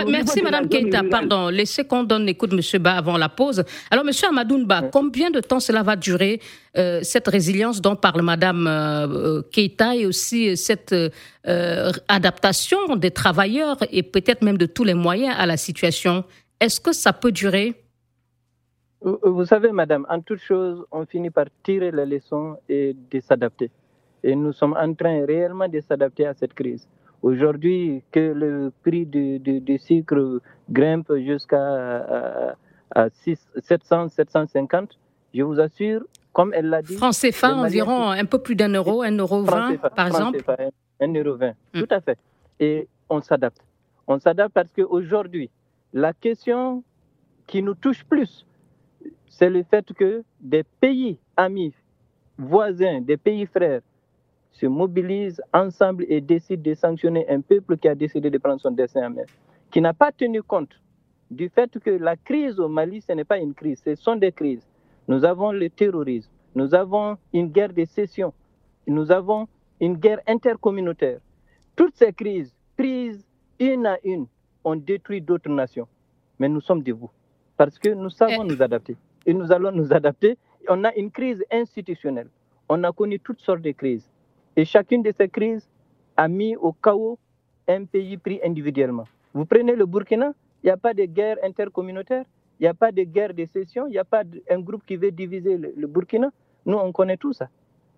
merci, 0.05 0.41
Madame 0.43 0.69
Keita. 0.69 1.01
Pardon, 1.09 1.49
laissez 1.49 1.85
qu'on 1.85 2.03
donne 2.03 2.29
écoute, 2.29 2.53
Monsieur 2.53 2.79
Ba, 2.79 2.93
avant 2.97 3.17
la 3.17 3.29
pause. 3.29 3.63
Alors, 3.89 4.05
Monsieur 4.05 4.27
Amadounba, 4.27 4.83
combien 4.91 5.31
de 5.31 5.39
temps 5.39 5.59
cela 5.59 5.81
va 5.81 5.95
durer, 5.95 6.39
euh, 6.77 6.99
cette 7.01 7.27
résilience 7.27 7.81
dont 7.81 7.95
parle 7.95 8.21
Madame 8.21 8.67
euh, 8.67 9.41
Keita 9.51 9.95
et 9.95 10.05
aussi 10.05 10.55
cette 10.55 10.93
euh, 10.93 11.91
adaptation 12.07 12.95
des 12.95 13.11
travailleurs 13.11 13.77
et 13.91 14.03
peut-être 14.03 14.43
même 14.43 14.57
de 14.57 14.67
tous 14.67 14.83
les 14.83 14.93
moyens 14.93 15.35
à 15.37 15.45
la 15.47 15.57
situation? 15.57 16.23
Est-ce 16.59 16.79
que 16.79 16.93
ça 16.93 17.11
peut 17.11 17.31
durer? 17.31 17.73
Vous 19.01 19.45
savez, 19.45 19.71
Madame, 19.71 20.05
en 20.09 20.21
toute 20.21 20.39
chose, 20.39 20.85
on 20.91 21.05
finit 21.05 21.29
par 21.29 21.45
tirer 21.63 21.91
les 21.91 22.05
leçons 22.05 22.55
et 22.69 22.95
de 23.11 23.19
s'adapter. 23.19 23.69
Et 24.23 24.35
nous 24.35 24.53
sommes 24.53 24.75
en 24.79 24.93
train 24.93 25.25
réellement 25.25 25.67
de 25.67 25.79
s'adapter 25.81 26.25
à 26.25 26.33
cette 26.33 26.53
crise. 26.53 26.87
Aujourd'hui, 27.21 28.03
que 28.11 28.19
le 28.19 28.71
prix 28.83 29.05
du, 29.05 29.39
du, 29.39 29.77
sucre 29.77 30.41
grimpe 30.69 31.11
jusqu'à 31.17 32.55
700, 33.63 34.09
750, 34.09 34.97
je 35.33 35.41
vous 35.43 35.59
assure, 35.59 36.03
comme 36.31 36.53
elle 36.53 36.69
l'a 36.69 36.81
dit. 36.81 36.95
Franc 36.95 37.11
CFA, 37.11 37.55
environ 37.55 38.09
un 38.09 38.25
peu 38.25 38.39
plus 38.39 38.55
d'un 38.55 38.73
euro, 38.73 39.01
un 39.01 39.17
euro 39.17 39.41
vingt, 39.43 39.77
par 39.95 40.07
exemple. 40.07 40.39
CFA, 40.39 40.57
un 41.01 41.13
euro 41.13 41.37
vingt, 41.37 41.55
mm. 41.73 41.79
tout 41.81 41.87
à 41.89 42.01
fait. 42.01 42.17
Et 42.59 42.87
on 43.09 43.21
s'adapte. 43.21 43.61
On 44.07 44.19
s'adapte 44.19 44.53
parce 44.53 44.69
qu'aujourd'hui, 44.75 45.49
la 45.93 46.13
question 46.13 46.83
qui 47.47 47.61
nous 47.61 47.73
touche 47.75 48.03
plus, 48.03 48.45
c'est 49.27 49.49
le 49.49 49.63
fait 49.63 49.85
que 49.93 50.23
des 50.39 50.63
pays 50.63 51.17
amis, 51.37 51.73
voisins, 52.37 53.01
des 53.01 53.17
pays 53.17 53.45
frères, 53.45 53.81
se 54.53 54.65
mobilisent 54.67 55.41
ensemble 55.53 56.05
et 56.07 56.21
décident 56.21 56.63
de 56.63 56.73
sanctionner 56.73 57.27
un 57.29 57.41
peuple 57.41 57.77
qui 57.77 57.87
a 57.87 57.95
décidé 57.95 58.29
de 58.29 58.37
prendre 58.37 58.61
son 58.61 58.71
destin 58.71 59.07
en 59.07 59.09
main, 59.09 59.23
qui 59.71 59.81
n'a 59.81 59.93
pas 59.93 60.11
tenu 60.11 60.41
compte 60.41 60.79
du 61.31 61.49
fait 61.49 61.77
que 61.79 61.89
la 61.89 62.15
crise 62.15 62.59
au 62.59 62.69
Mali, 62.69 63.01
ce 63.01 63.11
n'est 63.13 63.23
pas 63.23 63.39
une 63.39 63.53
crise, 63.53 63.81
ce 63.83 63.95
sont 63.95 64.15
des 64.15 64.31
crises. 64.31 64.65
Nous 65.07 65.25
avons 65.25 65.51
le 65.51 65.69
terrorisme, 65.69 66.31
nous 66.55 66.73
avons 66.75 67.17
une 67.33 67.47
guerre 67.47 67.73
de 67.73 67.83
sécession, 67.83 68.33
nous 68.87 69.11
avons 69.11 69.47
une 69.81 69.95
guerre 69.95 70.21
intercommunautaire. 70.27 71.19
Toutes 71.75 71.95
ces 71.95 72.13
crises, 72.13 72.55
prises 72.77 73.25
une 73.59 73.87
à 73.87 73.97
une, 74.03 74.27
ont 74.63 74.75
détruit 74.75 75.21
d'autres 75.21 75.49
nations. 75.49 75.87
Mais 76.39 76.47
nous 76.47 76.61
sommes 76.61 76.83
debout 76.83 77.09
parce 77.57 77.77
que 77.79 77.89
nous 77.89 78.09
savons 78.09 78.43
nous 78.43 78.61
adapter. 78.61 78.95
Et 79.25 79.33
nous 79.33 79.51
allons 79.51 79.71
nous 79.71 79.93
adapter. 79.93 80.37
On 80.69 80.83
a 80.83 80.93
une 80.95 81.11
crise 81.11 81.43
institutionnelle. 81.51 82.29
On 82.69 82.83
a 82.83 82.91
connu 82.91 83.19
toutes 83.19 83.39
sortes 83.41 83.61
de 83.61 83.71
crises. 83.71 84.09
Et 84.55 84.65
chacune 84.65 85.01
de 85.01 85.11
ces 85.11 85.29
crises 85.29 85.67
a 86.15 86.27
mis 86.27 86.55
au 86.55 86.73
chaos 86.73 87.17
un 87.67 87.85
pays 87.85 88.17
pris 88.17 88.39
individuellement. 88.43 89.05
Vous 89.33 89.45
prenez 89.45 89.75
le 89.75 89.85
Burkina, 89.85 90.33
il 90.63 90.67
n'y 90.67 90.71
a 90.71 90.77
pas 90.77 90.93
de 90.93 91.03
guerre 91.05 91.37
intercommunautaire, 91.43 92.25
il 92.59 92.63
n'y 92.63 92.67
a 92.67 92.73
pas 92.73 92.91
de 92.91 93.03
guerre 93.03 93.33
de 93.33 93.45
cession, 93.45 93.87
il 93.87 93.91
n'y 93.91 93.97
a 93.97 94.03
pas 94.03 94.23
un 94.49 94.59
groupe 94.59 94.85
qui 94.85 94.95
veut 94.95 95.11
diviser 95.11 95.57
le, 95.57 95.87
Burkina. 95.87 96.29
Nous, 96.65 96.77
on 96.77 96.91
connaît 96.91 97.17
tout 97.17 97.33
ça. 97.33 97.49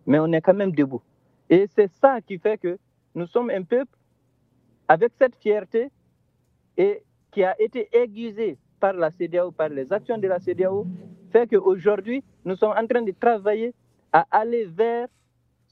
Mais 0.08 0.20
on 0.20 0.32
est 0.32 0.42
quand 0.42 0.54
même 0.54 0.72
debout. 0.72 1.02
Et 1.50 1.68
c'est 1.76 1.92
ça 1.92 2.22
qui 2.22 2.38
fait 2.38 2.58
que 2.58 2.78
nous 3.14 3.28
sommes 3.28 3.50
un 3.50 3.64
peuple 3.64 3.98
avec 4.88 5.12
cette 5.20 5.36
fierté 5.36 5.92
et 6.78 7.02
qui 7.32 7.44
a 7.44 7.60
été 7.62 7.90
aiguisé 7.92 8.58
par 8.80 8.94
la 8.94 9.12
CDAO, 9.12 9.52
par 9.52 9.70
les 9.70 9.92
actions 9.92 10.18
de 10.18 10.28
la 10.28 10.40
CDAO, 10.40 10.86
fait 11.32 11.48
qu'aujourd'hui, 11.48 12.24
nous 12.46 12.56
sommes 12.56 12.74
en 12.78 12.88
train 12.88 13.02
de 13.02 13.12
travailler 13.12 13.74
à 14.14 14.26
aller 14.32 14.66
vers 14.66 15.08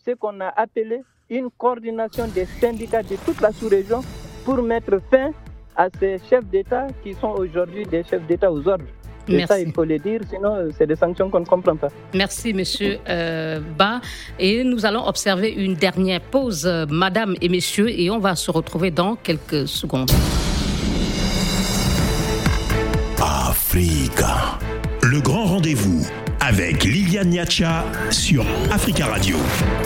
ce 0.06 0.12
qu'on 0.12 0.39
a 0.42 0.50
appelé 0.56 1.02
une 1.30 1.50
coordination 1.58 2.28
des 2.28 2.46
syndicats 2.46 3.04
de 3.04 3.16
toute 3.26 3.42
la 3.42 3.52
sous-région 3.52 4.02
pour 4.46 4.62
mettre 4.62 5.00
fin 5.10 5.32
à 5.76 5.88
ces 6.00 6.20
chefs 6.30 6.46
d'État 6.46 6.88
qui 7.04 7.13
sont 7.13 7.32
aujourd'hui 7.32 7.86
des 7.86 8.04
chefs 8.04 8.26
d'État 8.28 8.52
aux 8.52 8.68
ordres. 8.68 8.86
Et 9.28 9.46
ça, 9.46 9.58
il 9.58 9.72
faut 9.72 9.86
le 9.86 9.98
dire, 10.00 10.20
sinon 10.30 10.54
euh, 10.56 10.70
c'est 10.78 10.86
des 10.86 10.98
sanctions 10.98 11.30
qu'on 11.30 11.39
ne 11.39 11.46
comprend 11.46 11.78
pas. 11.78 11.88
Merci, 12.13 12.54
Monsieur 12.54 13.00
euh, 13.08 13.62
Ba. 13.78 14.02
Et 14.38 14.66
nous 14.66 14.86
allons 14.86 15.08
observer 15.08 15.50
une 15.50 15.76
dernière 15.76 16.20
pause, 16.20 16.66
euh, 16.66 16.86
Madame 16.89 17.34
et 17.39 17.48
Messieurs, 17.48 17.89
et 17.89 18.12
on 18.12 18.20
va 18.20 18.36
se 18.36 18.52
retrouver 18.52 18.92
dans 18.92 19.16
quelques 19.16 19.66
secondes. 19.66 20.12
Africa. 23.22 24.60
Le 25.02 25.22
grand 25.22 25.46
rendez-vous 25.46 26.06
avec 26.46 26.84
Liliane 26.84 27.30
Niacha 27.30 27.86
sur 28.10 28.46
Africa 28.70 29.06
Radio. 29.06 29.38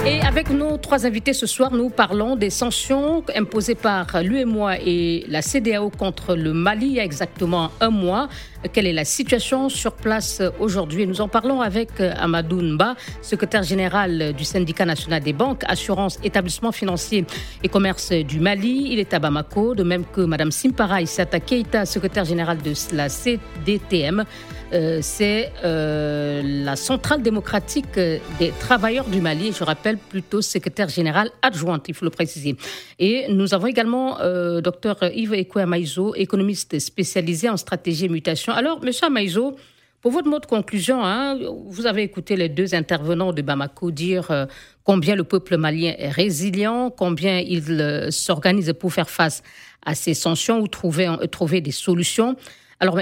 Et 0.08 0.22
avec 0.22 0.50
nos 0.50 0.78
trois 0.78 1.06
invités 1.06 1.34
ce 1.34 1.46
soir, 1.46 1.72
nous 1.72 1.90
parlons 1.90 2.36
des 2.36 2.50
sanctions 2.50 3.24
imposées 3.36 3.76
par 3.76 4.24
l'UMOA 4.24 4.80
et 4.80 5.24
la 5.28 5.44
CDAO 5.44 5.92
contre 5.92 6.36
le 6.36 6.54
Mali 6.54 6.88
il 6.88 6.94
y 6.94 7.00
a 7.00 7.04
exactement 7.04 7.70
un 7.80 7.92
mois. 7.92 8.28
Quelle 8.74 8.88
est 8.88 8.94
la 8.94 9.06
situation 9.06 9.70
sur 9.70 9.94
place 9.94 10.42
aujourd'hui? 10.60 11.06
Nous 11.06 11.22
en 11.22 11.28
parlons 11.28 11.62
avec 11.62 11.90
Amadou 12.00 12.62
Nba, 12.62 12.96
secrétaire 13.22 13.62
général 13.62 14.34
du 14.36 14.44
syndicat 14.44 14.86
national 14.86 15.22
des 15.22 15.34
banques, 15.34 15.62
assurance, 15.68 16.18
établissements 16.24 16.72
financiers 16.72 17.26
et 17.62 17.70
commerce 17.70 18.12
du 18.12 18.40
Mali. 18.40 18.88
Il 18.92 19.00
est 19.00 19.14
à 19.14 19.20
Bamako, 19.20 19.76
de 19.76 19.84
même 19.84 20.06
que 20.06 20.22
Madame 20.22 20.52
Simpara 20.52 21.04
Issata 21.04 21.40
Keita, 21.40 21.86
secrétaire 21.86 22.26
générale 22.26 22.58
de 22.64 22.74
la 22.94 23.10
CDTM. 23.10 24.26
Euh, 24.74 25.00
c'est 25.02 25.52
euh, 25.64 26.42
la 26.44 26.76
centrale 26.76 27.22
démocratique 27.22 27.94
des 27.96 28.52
travailleurs 28.60 29.08
du 29.08 29.22
Mali, 29.22 29.54
je 29.58 29.64
rappelle 29.64 29.98
plutôt 29.98 30.42
secrétaire 30.42 30.90
général 30.90 31.30
adjointe, 31.42 31.86
il 31.88 31.94
faut 31.94 32.04
le 32.04 32.12
préciser. 32.12 32.58
Et 33.00 33.28
nous 33.30 33.54
avons 33.54 33.68
également 33.68 34.20
euh, 34.20 34.60
docteur 34.60 34.98
Yves 35.04 35.34
Ekwe 35.34 35.60
Amaïzo, 35.60 36.16
économiste 36.16 36.78
spécialisé 36.80 37.50
en 37.50 37.56
stratégie 37.56 38.06
et 38.06 38.10
mutation. 38.10 38.52
Alors, 38.52 38.84
monsieur 38.84 39.08
Amaïzo, 39.08 39.56
pour 40.02 40.12
votre 40.12 40.28
mot 40.28 40.40
de 40.40 40.46
conclusion, 40.46 41.04
hein, 41.04 41.40
vous 41.68 41.88
avez 41.88 42.04
écouté 42.04 42.36
les 42.36 42.50
deux 42.50 42.76
intervenants 42.76 43.32
de 43.32 43.42
Bamako 43.42 43.92
dire 43.92 44.32
euh, 44.32 44.46
combien 44.84 45.16
le 45.16 45.24
peuple 45.24 45.56
malien 45.56 45.94
est 45.98 46.10
résilient, 46.10 46.92
combien 46.92 47.40
il 47.40 48.08
s'organise 48.12 48.74
pour 48.78 48.94
faire 48.94 49.10
face 49.10 49.44
à 49.86 49.96
ces 49.96 50.14
sanctions 50.14 50.60
ou 50.60 50.68
trouver, 50.68 51.10
trouver 51.32 51.62
des 51.62 51.72
solutions. 51.72 52.36
Alors, 52.80 53.00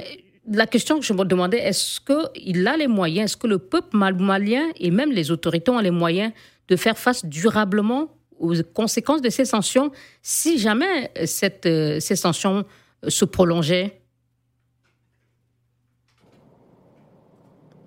la 0.47 0.67
question 0.67 0.99
que 0.99 1.05
je 1.05 1.13
me 1.13 1.23
demandais, 1.23 1.58
est-ce 1.58 1.99
qu'il 1.99 2.67
a 2.67 2.77
les 2.77 2.88
moyens, 2.88 3.31
est-ce 3.31 3.38
que 3.38 3.47
le 3.47 3.58
peuple 3.58 3.97
malien 3.97 4.69
et 4.79 4.91
même 4.91 5.12
les 5.12 5.31
autorités 5.31 5.71
ont 5.71 5.79
les 5.79 5.91
moyens 5.91 6.31
de 6.67 6.75
faire 6.75 6.97
face 6.97 7.25
durablement 7.25 8.10
aux 8.39 8.53
conséquences 8.73 9.21
de 9.21 9.29
ces 9.29 9.45
sanctions 9.45 9.91
si 10.21 10.58
jamais 10.58 11.12
cette, 11.25 11.65
euh, 11.65 11.99
ces 11.99 12.15
sanctions 12.15 12.65
euh, 13.03 13.10
se 13.10 13.25
prolongeaient? 13.25 14.01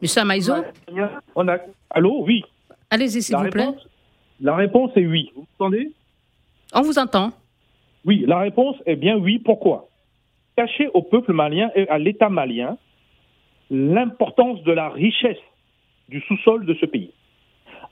Monsieur 0.00 0.22
Amaïzo 0.22 0.54
on 1.34 1.48
a... 1.48 1.58
Allô, 1.90 2.24
oui. 2.24 2.44
Allez-y, 2.90 3.22
s'il 3.22 3.36
vous 3.36 3.50
plaît. 3.50 3.68
La 4.40 4.54
réponse 4.54 4.92
est 4.96 5.06
oui. 5.06 5.32
Vous 5.34 5.46
entendez 5.58 5.92
On 6.72 6.82
vous 6.82 6.98
entend. 6.98 7.32
Oui, 8.04 8.24
la 8.26 8.38
réponse 8.38 8.76
est 8.86 8.96
bien 8.96 9.16
oui. 9.16 9.38
Pourquoi? 9.38 9.88
Cacher 10.58 10.88
au 10.92 11.02
peuple 11.02 11.32
malien 11.32 11.70
et 11.76 11.88
à 11.88 11.98
l'État 11.98 12.28
malien 12.28 12.78
l'importance 13.70 14.60
de 14.64 14.72
la 14.72 14.88
richesse 14.88 15.44
du 16.08 16.20
sous-sol 16.22 16.66
de 16.66 16.74
ce 16.74 16.86
pays. 16.86 17.12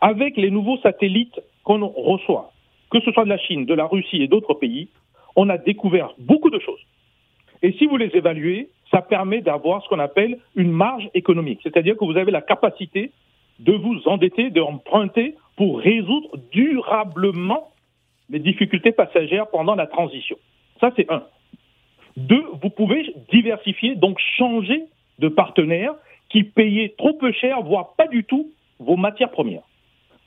Avec 0.00 0.36
les 0.36 0.50
nouveaux 0.50 0.78
satellites 0.78 1.38
qu'on 1.62 1.86
reçoit, 1.86 2.50
que 2.90 2.98
ce 3.02 3.12
soit 3.12 3.22
de 3.22 3.28
la 3.28 3.38
Chine, 3.38 3.66
de 3.66 3.74
la 3.74 3.84
Russie 3.84 4.20
et 4.20 4.26
d'autres 4.26 4.54
pays, 4.54 4.88
on 5.36 5.48
a 5.48 5.58
découvert 5.58 6.14
beaucoup 6.18 6.50
de 6.50 6.58
choses. 6.58 6.80
Et 7.62 7.70
si 7.74 7.86
vous 7.86 7.96
les 7.96 8.10
évaluez, 8.14 8.68
ça 8.90 9.00
permet 9.00 9.42
d'avoir 9.42 9.84
ce 9.84 9.88
qu'on 9.88 10.00
appelle 10.00 10.38
une 10.56 10.72
marge 10.72 11.08
économique, 11.14 11.60
c'est-à-dire 11.62 11.96
que 11.96 12.04
vous 12.04 12.16
avez 12.16 12.32
la 12.32 12.42
capacité 12.42 13.12
de 13.60 13.74
vous 13.74 13.96
endetter, 14.06 14.50
d'emprunter 14.50 15.36
pour 15.56 15.78
résoudre 15.78 16.36
durablement 16.50 17.70
les 18.28 18.40
difficultés 18.40 18.90
passagères 18.90 19.46
pendant 19.50 19.76
la 19.76 19.86
transition. 19.86 20.36
Ça, 20.80 20.90
c'est 20.96 21.08
un. 21.12 21.22
Deux, 22.16 22.44
vous 22.62 22.70
pouvez 22.70 23.14
diversifier, 23.30 23.94
donc 23.94 24.18
changer 24.38 24.84
de 25.18 25.28
partenaire 25.28 25.94
qui 26.28 26.44
payait 26.44 26.94
trop 26.98 27.12
peu 27.14 27.32
cher, 27.32 27.62
voire 27.62 27.94
pas 27.96 28.08
du 28.08 28.24
tout, 28.24 28.50
vos 28.78 28.96
matières 28.96 29.30
premières. 29.30 29.62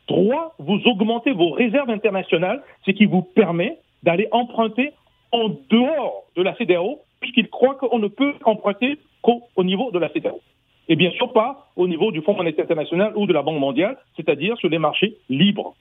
Trois, 0.07 0.55
vous 0.59 0.81
augmentez 0.85 1.31
vos 1.31 1.51
réserves 1.51 1.89
internationales, 1.89 2.63
ce 2.85 2.91
qui 2.91 3.05
vous 3.05 3.21
permet 3.21 3.77
d'aller 4.03 4.27
emprunter 4.31 4.91
en 5.31 5.49
dehors 5.69 6.23
de 6.35 6.41
la 6.41 6.55
CDAO, 6.55 6.99
puisqu'il 7.19 7.49
croit 7.49 7.75
qu'on 7.75 7.99
ne 7.99 8.07
peut 8.07 8.33
emprunter 8.45 8.97
qu'au 9.21 9.63
niveau 9.63 9.91
de 9.91 9.99
la 9.99 10.09
CDAO. 10.09 10.41
Et 10.87 10.95
bien 10.95 11.11
sûr 11.11 11.31
pas 11.33 11.67
au 11.75 11.87
niveau 11.87 12.11
du 12.11 12.21
Fonds 12.21 12.33
monétaire 12.33 12.65
international 12.65 13.13
ou 13.15 13.27
de 13.27 13.33
la 13.33 13.43
Banque 13.43 13.59
mondiale, 13.59 13.97
c'est-à-dire 14.15 14.57
sur 14.57 14.69
les 14.69 14.79
marchés 14.79 15.17
libres. 15.29 15.75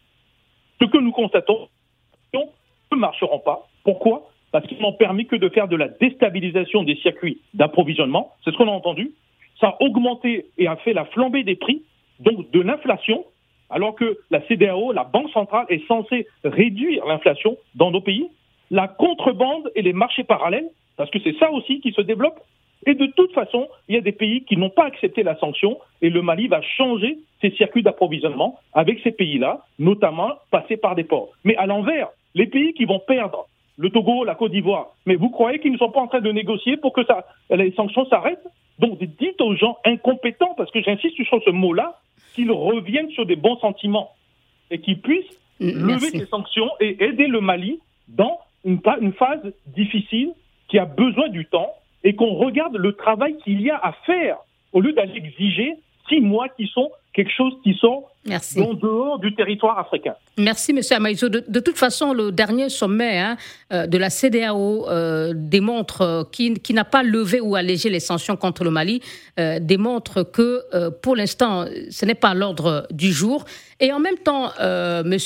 Ce 0.80 0.86
que 0.86 0.98
nous 0.98 1.12
constatons, 1.12 1.68
ne 2.34 2.96
marcheront 2.96 3.38
pas. 3.38 3.68
Pourquoi? 3.84 4.30
Parce 4.52 4.66
qu'ils 4.66 4.80
n'ont 4.80 4.92
permis 4.92 5.26
que 5.26 5.36
de 5.36 5.48
faire 5.48 5.68
de 5.68 5.76
la 5.76 5.88
déstabilisation 5.88 6.82
des 6.82 6.96
circuits 6.96 7.40
d'approvisionnement. 7.54 8.32
C'est 8.44 8.50
ce 8.50 8.56
qu'on 8.56 8.68
a 8.68 8.72
entendu. 8.72 9.12
Ça 9.60 9.68
a 9.68 9.82
augmenté 9.82 10.46
et 10.56 10.66
a 10.66 10.76
fait 10.76 10.92
la 10.92 11.04
flambée 11.06 11.42
des 11.44 11.56
prix, 11.56 11.82
donc 12.20 12.50
de 12.50 12.60
l'inflation, 12.60 13.24
alors 13.70 13.94
que 13.94 14.18
la 14.30 14.40
CDAO, 14.46 14.92
la 14.92 15.04
Banque 15.04 15.30
centrale, 15.30 15.66
est 15.68 15.86
censée 15.86 16.26
réduire 16.44 17.04
l'inflation 17.06 17.56
dans 17.74 17.90
nos 17.90 18.00
pays. 18.00 18.28
La 18.70 18.88
contrebande 18.88 19.70
et 19.74 19.82
les 19.82 19.92
marchés 19.92 20.24
parallèles, 20.24 20.68
parce 20.96 21.10
que 21.10 21.18
c'est 21.20 21.36
ça 21.38 21.50
aussi 21.52 21.80
qui 21.80 21.92
se 21.92 22.00
développe. 22.00 22.38
Et 22.86 22.94
de 22.94 23.06
toute 23.06 23.32
façon, 23.32 23.68
il 23.88 23.96
y 23.96 23.98
a 23.98 24.00
des 24.00 24.12
pays 24.12 24.44
qui 24.44 24.56
n'ont 24.56 24.70
pas 24.70 24.84
accepté 24.84 25.22
la 25.22 25.36
sanction 25.36 25.78
et 26.00 26.10
le 26.10 26.22
Mali 26.22 26.46
va 26.46 26.62
changer 26.62 27.18
ses 27.40 27.50
circuits 27.50 27.82
d'approvisionnement 27.82 28.58
avec 28.72 29.00
ces 29.00 29.10
pays-là, 29.10 29.64
notamment 29.78 30.30
passer 30.50 30.76
par 30.76 30.94
des 30.94 31.04
ports. 31.04 31.30
Mais 31.44 31.56
à 31.56 31.66
l'envers, 31.66 32.08
les 32.34 32.46
pays 32.46 32.72
qui 32.74 32.84
vont 32.84 33.00
perdre 33.00 33.46
le 33.78 33.90
Togo, 33.90 34.24
la 34.24 34.34
Côte 34.34 34.52
d'Ivoire. 34.52 34.88
Mais 35.06 35.14
vous 35.14 35.30
croyez 35.30 35.60
qu'ils 35.60 35.72
ne 35.72 35.78
sont 35.78 35.90
pas 35.90 36.00
en 36.00 36.08
train 36.08 36.20
de 36.20 36.32
négocier 36.32 36.76
pour 36.76 36.92
que 36.92 37.04
ça, 37.04 37.24
les 37.50 37.72
sanctions 37.72 38.06
s'arrêtent? 38.06 38.46
Donc 38.78 38.98
dites 38.98 39.40
aux 39.40 39.54
gens 39.54 39.78
incompétents, 39.84 40.54
parce 40.56 40.70
que 40.70 40.82
j'insiste 40.82 41.22
sur 41.24 41.42
ce 41.42 41.50
mot-là, 41.50 41.98
qu'ils 42.34 42.50
reviennent 42.50 43.10
sur 43.10 43.24
des 43.24 43.36
bons 43.36 43.56
sentiments 43.58 44.10
et 44.70 44.80
qu'ils 44.80 45.00
puissent 45.00 45.40
lever 45.60 46.10
ces 46.10 46.26
sanctions 46.26 46.70
et 46.80 47.02
aider 47.02 47.26
le 47.26 47.40
Mali 47.40 47.80
dans 48.08 48.38
une, 48.64 48.80
une 49.00 49.12
phase 49.12 49.52
difficile 49.66 50.32
qui 50.68 50.78
a 50.78 50.84
besoin 50.84 51.28
du 51.28 51.46
temps 51.46 51.72
et 52.04 52.14
qu'on 52.14 52.34
regarde 52.34 52.76
le 52.76 52.92
travail 52.92 53.36
qu'il 53.38 53.60
y 53.60 53.70
a 53.70 53.76
à 53.76 53.92
faire. 54.06 54.36
Au 54.72 54.80
lieu 54.80 54.92
d'aller 54.92 55.16
exiger 55.16 55.74
six 56.08 56.20
mois 56.20 56.48
qui 56.48 56.66
sont 56.66 56.90
quelque 57.18 57.32
chose 57.32 57.54
qui 57.64 57.74
sont 57.74 58.04
en 58.60 58.74
dehors 58.74 59.18
du 59.18 59.34
territoire 59.34 59.76
africain. 59.76 60.14
Merci, 60.36 60.70
M. 60.70 60.80
Amaïzo. 60.92 61.28
De, 61.28 61.60
toute 61.60 61.76
façon, 61.76 62.12
le 62.12 62.30
dernier 62.30 62.68
sommet 62.68 63.18
hein, 63.18 63.36
euh, 63.72 63.88
de 63.88 63.98
la 63.98 64.08
CDAO 64.08 64.88
euh, 64.88 65.32
démontre, 65.34 66.02
euh, 66.02 66.22
qui, 66.30 66.54
qui 66.54 66.74
n'a 66.74 66.84
pas 66.84 67.02
levé 67.02 67.40
ou 67.40 67.56
allégé 67.56 67.90
les 67.90 67.98
sanctions 67.98 68.36
contre 68.36 68.62
le 68.62 68.70
Mali, 68.70 69.02
démontre 69.60 70.22
que 70.22 70.62
pour 71.02 71.16
l'instant, 71.16 71.64
ce 71.90 72.04
n'est 72.04 72.14
pas 72.14 72.34
l'ordre 72.34 72.86
du 72.90 73.12
jour. 73.12 73.44
Et 73.80 73.92
en 73.92 74.00
même 74.00 74.18
temps, 74.18 74.50
M. 74.58 75.16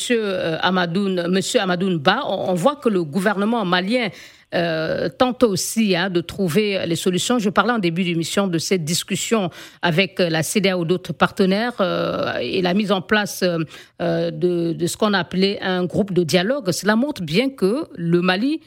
Amadoun, 0.60 1.28
Monsieur 1.28 1.60
Amadoun 1.60 1.98
Ba, 1.98 2.22
on 2.26 2.54
voit 2.54 2.76
que 2.76 2.88
le 2.88 3.04
gouvernement 3.04 3.64
malien 3.64 4.08
euh, 4.54 5.08
tente 5.08 5.42
aussi 5.44 5.96
hein, 5.96 6.10
de 6.10 6.20
trouver 6.20 6.84
les 6.86 6.96
solutions. 6.96 7.38
Je 7.38 7.48
parlais 7.48 7.72
en 7.72 7.78
début 7.78 8.04
d'émission 8.04 8.46
de 8.46 8.58
cette 8.58 8.84
discussion 8.84 9.50
avec 9.80 10.20
euh, 10.20 10.28
la 10.28 10.42
CDA 10.42 10.76
ou 10.76 10.84
d'autres 10.84 11.14
partenaires 11.14 11.74
euh, 11.80 12.36
et 12.40 12.60
la 12.60 12.74
mise 12.74 12.92
en 12.92 13.00
place 13.00 13.42
de, 13.42 14.72
de, 14.72 14.86
ce 14.86 14.96
qu'on 14.96 15.14
a 15.14 15.20
appelé 15.20 15.58
un 15.62 15.84
groupe 15.84 16.12
de 16.12 16.22
dialogue. 16.22 16.70
Cela 16.70 16.96
montre 16.96 17.22
bien 17.22 17.48
que 17.50 17.86
le 17.94 18.20
Mali 18.20 18.60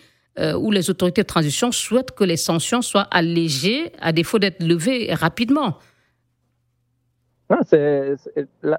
ou 0.58 0.70
les 0.70 0.90
autorités 0.90 1.22
de 1.22 1.28
transition 1.28 1.72
souhaitent 1.72 2.12
que 2.12 2.26
les 2.26 2.36
sanctions 2.36 2.82
soient 2.82 3.08
allégées 3.10 3.94
à 4.02 4.12
défaut 4.12 4.38
d'être 4.38 4.62
levées 4.62 5.14
rapidement. 5.14 5.80
Non, 7.48 7.58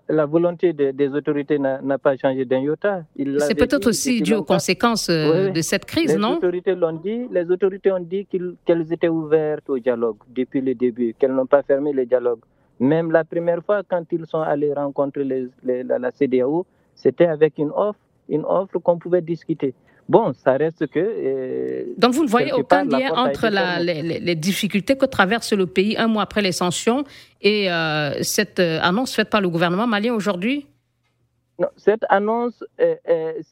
la, 0.09 0.27
volonté 0.27 0.73
des 0.73 1.09
autorités 1.11 1.59
n'a, 1.59 1.99
pas 1.99 2.17
changé 2.17 2.45
d'un 2.45 2.59
iota. 2.59 3.05
C'est 3.39 3.55
peut-être 3.55 3.87
aussi 3.87 4.21
dû 4.23 4.35
aux 4.35 4.43
conséquences 4.43 5.09
euh, 5.09 5.51
de 5.51 5.61
cette 5.61 5.85
crise, 5.85 6.15
les 6.15 6.19
non? 6.19 6.37
autorités 6.37 6.75
l'ont 6.75 6.93
dit, 6.93 7.29
Les 7.31 7.49
autorités 7.51 7.93
ont 7.93 8.01
dit 8.01 8.27
qu'elles 8.27 8.93
étaient 8.93 9.09
ouvertes 9.09 9.71
au 9.71 9.79
dialogue 9.79 10.17
depuis 10.35 10.61
le 10.61 10.75
début, 10.75 11.15
qu'elles 11.17 11.33
n'ont 11.33 11.47
pas 11.47 11.63
fermé 11.63 11.93
le 11.93 12.07
dialogue. 12.07 12.41
Même 12.81 13.13
la 13.13 13.25
première 13.25 13.63
fois, 13.65 13.83
quand 13.89 14.05
ils 14.11 14.27
sont 14.27 14.41
allés 14.41 14.73
rencontrer 14.73 15.25
la, 15.63 15.99
la 15.99 16.11
CDAO, 16.11 16.67
c'était 16.95 17.27
avec 17.27 17.59
une 17.59 17.71
offre, 17.71 18.01
une 18.29 18.45
offre 18.45 18.79
qu'on 18.81 18.99
pouvait 18.99 19.23
discuter. 19.23 19.75
Bon, 20.09 20.33
ça 20.33 20.53
reste 20.53 20.87
que. 20.87 21.01
Euh, 21.01 21.85
Donc 21.99 22.15
vous 22.15 22.23
ne 22.23 22.29
voyez 22.29 22.53
aucun 22.53 22.85
lien 22.85 23.11
entre 23.17 23.49
les, 23.49 24.35
difficultés 24.37 24.97
que 24.97 25.07
traverse 25.07 25.53
le 25.53 25.67
pays 25.67 25.97
un 25.97 26.07
mois 26.07 26.23
après 26.23 26.43
les 26.43 26.53
sanctions 26.53 27.03
et 27.47 27.71
euh, 27.71 28.23
cette 28.23 28.59
euh, 28.59 28.81
annonce 28.83 29.15
faite 29.15 29.31
par 29.31 29.41
le 29.41 29.49
gouvernement 29.49 29.87
malien 29.87 30.13
aujourd'hui? 30.15 30.67
Non, 31.61 31.69
cette 31.77 32.05
annonce, 32.11 32.63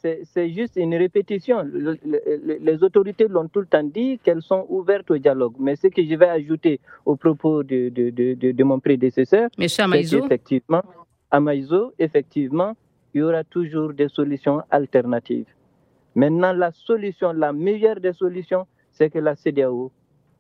c'est 0.03 0.51
juste 0.51 0.75
une 0.77 0.95
répétition. 0.95 1.65
les 1.65 2.83
autorités 2.83 3.29
l'ont 3.29 3.49
tout 3.49 3.61
le 3.61 3.67
temps 3.67 3.83
dit 3.83 4.19
qu'elles 4.23 4.43
sont 4.43 4.67
ouvertes 4.69 5.11
au 5.11 5.17
dialogue. 5.17 5.55
Mais 5.59 5.75
ce 5.77 5.87
que 5.87 6.05
je 6.05 6.15
vais 6.15 6.29
ajouter 6.29 6.81
au 7.07 7.17
propos 7.17 7.63
de, 7.63 7.89
de, 7.89 8.11
de, 8.11 8.53
de 8.53 8.65
mon 8.65 8.79
prédécesseur, 8.79 9.49
c'est 9.57 9.87
qu'effectivement, 10.11 10.83
à 11.31 11.41
Maïzo, 11.41 11.95
effectivement, 11.99 12.77
il 13.15 13.21
y 13.21 13.23
aura 13.23 13.43
toujours 13.45 13.95
des 13.95 14.09
solutions 14.09 14.61
alternatives. 14.71 15.47
Maintenant, 16.15 16.53
la 16.53 16.73
solution, 16.73 17.33
la 17.33 17.53
meilleure 17.55 18.01
des 18.01 18.13
solutions, 18.13 18.67
c'est 18.93 19.09
que 19.09 19.19
la 19.19 19.35
CDAO 19.35 19.91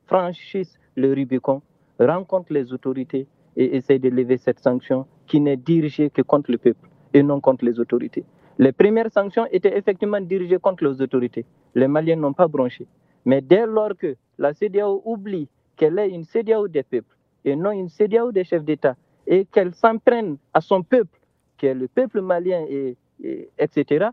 franchisse 0.06 0.78
le 0.96 1.14
Rubicon, 1.14 1.62
rencontre 1.98 2.52
les 2.52 2.72
autorités 2.72 3.26
et 3.56 3.76
essaye 3.76 4.00
de 4.00 4.08
lever 4.08 4.36
cette 4.36 4.60
sanction 4.60 5.06
qui 5.26 5.40
n'est 5.40 5.56
dirigée 5.56 6.10
que 6.10 6.22
contre 6.22 6.50
le 6.50 6.58
peuple 6.58 6.88
et 7.12 7.22
non 7.22 7.40
contre 7.40 7.64
les 7.64 7.78
autorités. 7.78 8.24
Les 8.58 8.72
premières 8.72 9.10
sanctions 9.10 9.46
étaient 9.50 9.76
effectivement 9.76 10.20
dirigées 10.20 10.58
contre 10.58 10.84
les 10.84 11.00
autorités. 11.00 11.44
Les 11.74 11.88
Maliens 11.88 12.16
n'ont 12.16 12.32
pas 12.32 12.46
bronché. 12.46 12.86
Mais 13.24 13.40
dès 13.40 13.66
lors 13.66 13.96
que 13.98 14.16
la 14.38 14.52
CDAO 14.52 15.02
oublie 15.04 15.48
qu'elle 15.76 15.98
est 15.98 16.10
une 16.10 16.24
CDAO 16.24 16.68
des 16.68 16.82
peuples 16.82 17.16
et 17.44 17.56
non 17.56 17.72
une 17.72 17.88
CDAO 17.88 18.32
des 18.32 18.44
chefs 18.44 18.64
d'État 18.64 18.96
et 19.26 19.44
qu'elle 19.46 19.74
s'en 19.74 19.98
prenne 19.98 20.36
à 20.52 20.60
son 20.60 20.82
peuple, 20.82 21.18
qui 21.58 21.66
est 21.66 21.74
le 21.74 21.88
peuple 21.88 22.20
malien, 22.20 22.64
et, 22.68 22.96
etc., 23.58 24.06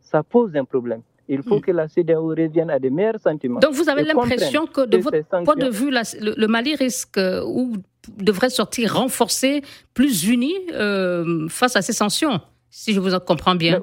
ça 0.00 0.22
pose 0.22 0.56
un 0.56 0.64
problème. 0.64 1.02
Il 1.28 1.42
faut 1.42 1.58
hmm. 1.58 1.60
que 1.60 1.70
la 1.72 1.88
CDAO 1.88 2.28
revienne 2.28 2.70
à 2.70 2.78
des 2.78 2.90
meilleurs 2.90 3.20
sentiments. 3.20 3.60
Donc 3.60 3.74
vous 3.74 3.88
avez 3.88 4.02
l'impression 4.02 4.66
que 4.66 4.86
de 4.86 4.96
votre 4.98 5.22
point 5.44 5.56
de 5.56 5.68
vue, 5.68 5.90
le, 5.90 6.46
Mali 6.46 6.74
risque 6.74 7.18
euh, 7.18 7.44
ou 7.44 7.74
devrait 8.16 8.50
sortir 8.50 8.94
renforcé, 8.94 9.62
plus 9.94 10.26
uni 10.28 10.54
euh, 10.72 11.48
face 11.48 11.76
à 11.76 11.82
ces 11.82 11.92
sanctions, 11.92 12.40
si 12.70 12.92
je 12.92 13.00
vous 13.00 13.14
en 13.14 13.20
comprends 13.20 13.54
bien. 13.54 13.82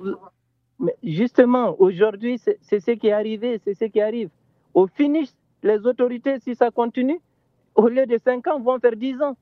Mais, 0.80 0.96
justement, 1.04 1.76
aujourd'hui, 1.80 2.40
c'est 2.40 2.80
ce 2.80 2.92
qui 2.92 3.08
est 3.08 3.14
arrivé, 3.14 3.62
c'est 3.64 3.74
ce 3.74 3.86
qui 3.86 4.02
arrive. 4.02 4.30
Au 4.74 4.88
finish, 4.88 5.30
les 5.64 5.86
autorités, 5.86 6.40
si 6.40 6.56
ça 6.56 6.70
continue, 6.70 7.20
au 7.76 7.88
lieu 7.88 8.06
de 8.06 8.18
5 8.24 8.46
ans, 8.48 8.60
vont 8.60 8.80
faire 8.80 8.96
10 8.96 9.22
ans. 9.22 9.38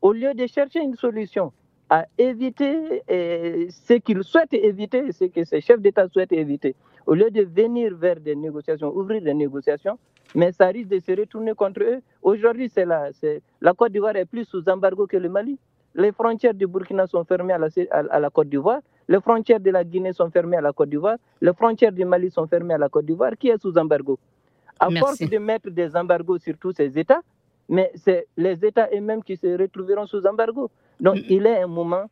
Au 0.00 0.12
lieu 0.12 0.34
de 0.34 0.46
chercher 0.46 0.80
une 0.80 0.96
solution 0.96 1.52
à 1.90 2.06
éviter 2.16 3.02
ce 3.08 3.94
qu'ils 3.98 4.24
souhaitent 4.24 4.54
éviter, 4.54 5.12
ce 5.12 5.24
que 5.24 5.44
ces 5.44 5.60
chefs 5.60 5.80
d'État 5.80 6.08
souhaitent 6.08 6.32
éviter, 6.32 6.74
au 7.06 7.14
lieu 7.14 7.30
de 7.30 7.42
venir 7.42 7.94
vers 7.96 8.18
des 8.18 8.34
négociations, 8.34 8.88
ouvrir 8.96 9.20
des 9.20 9.34
négociations, 9.34 9.98
mais 10.34 10.52
ça 10.52 10.66
risque 10.68 10.88
de 10.88 10.98
se 10.98 11.12
retourner 11.12 11.54
contre 11.54 11.82
eux. 11.82 12.00
Aujourd'hui, 12.22 12.68
c'est 12.68 12.84
la, 12.84 13.10
la 13.60 13.72
Côte 13.74 13.92
d'Ivoire 13.92 14.16
est 14.16 14.24
plus 14.24 14.44
sous 14.44 14.68
embargo 14.68 15.06
que 15.06 15.16
le 15.16 15.28
Mali. 15.28 15.58
Les 15.94 16.12
frontières 16.12 16.54
du 16.54 16.66
Burkina 16.66 17.06
sont 17.06 17.24
fermées 17.24 17.52
à 17.52 17.58
la, 17.58 17.68
à 17.90 18.18
la 18.20 18.30
Côte 18.30 18.48
d'Ivoire. 18.48 18.80
Les 19.08 19.20
frontières 19.20 19.60
de 19.60 19.70
la 19.70 19.84
Guinée 19.84 20.12
sont 20.12 20.30
fermées 20.30 20.56
à 20.56 20.60
la 20.60 20.72
Côte 20.72 20.88
d'Ivoire. 20.88 21.16
Les 21.40 21.52
frontières 21.52 21.92
du 21.92 22.04
Mali 22.04 22.30
sont 22.30 22.46
fermées 22.46 22.74
à 22.74 22.78
la 22.78 22.88
Côte 22.88 23.04
d'Ivoire. 23.04 23.32
Qui 23.38 23.48
est 23.48 23.60
sous 23.60 23.76
embargo 23.76 24.18
À 24.80 24.90
force 24.90 25.18
de 25.18 25.38
mettre 25.38 25.70
des 25.70 25.94
embargos 25.94 26.38
sur 26.38 26.56
tous 26.56 26.72
ces 26.72 26.98
États, 26.98 27.20
mais 27.68 27.92
c'est 27.94 28.26
les 28.36 28.64
États 28.64 28.88
eux-mêmes 28.94 29.22
qui 29.22 29.36
se 29.36 29.58
retrouveront 29.58 30.06
sous 30.06 30.26
embargo. 30.26 30.70
Donc, 30.98 31.16
mm. 31.16 31.24
il 31.28 31.46
est 31.46 31.62
un 31.62 31.66
moment, 31.66 32.06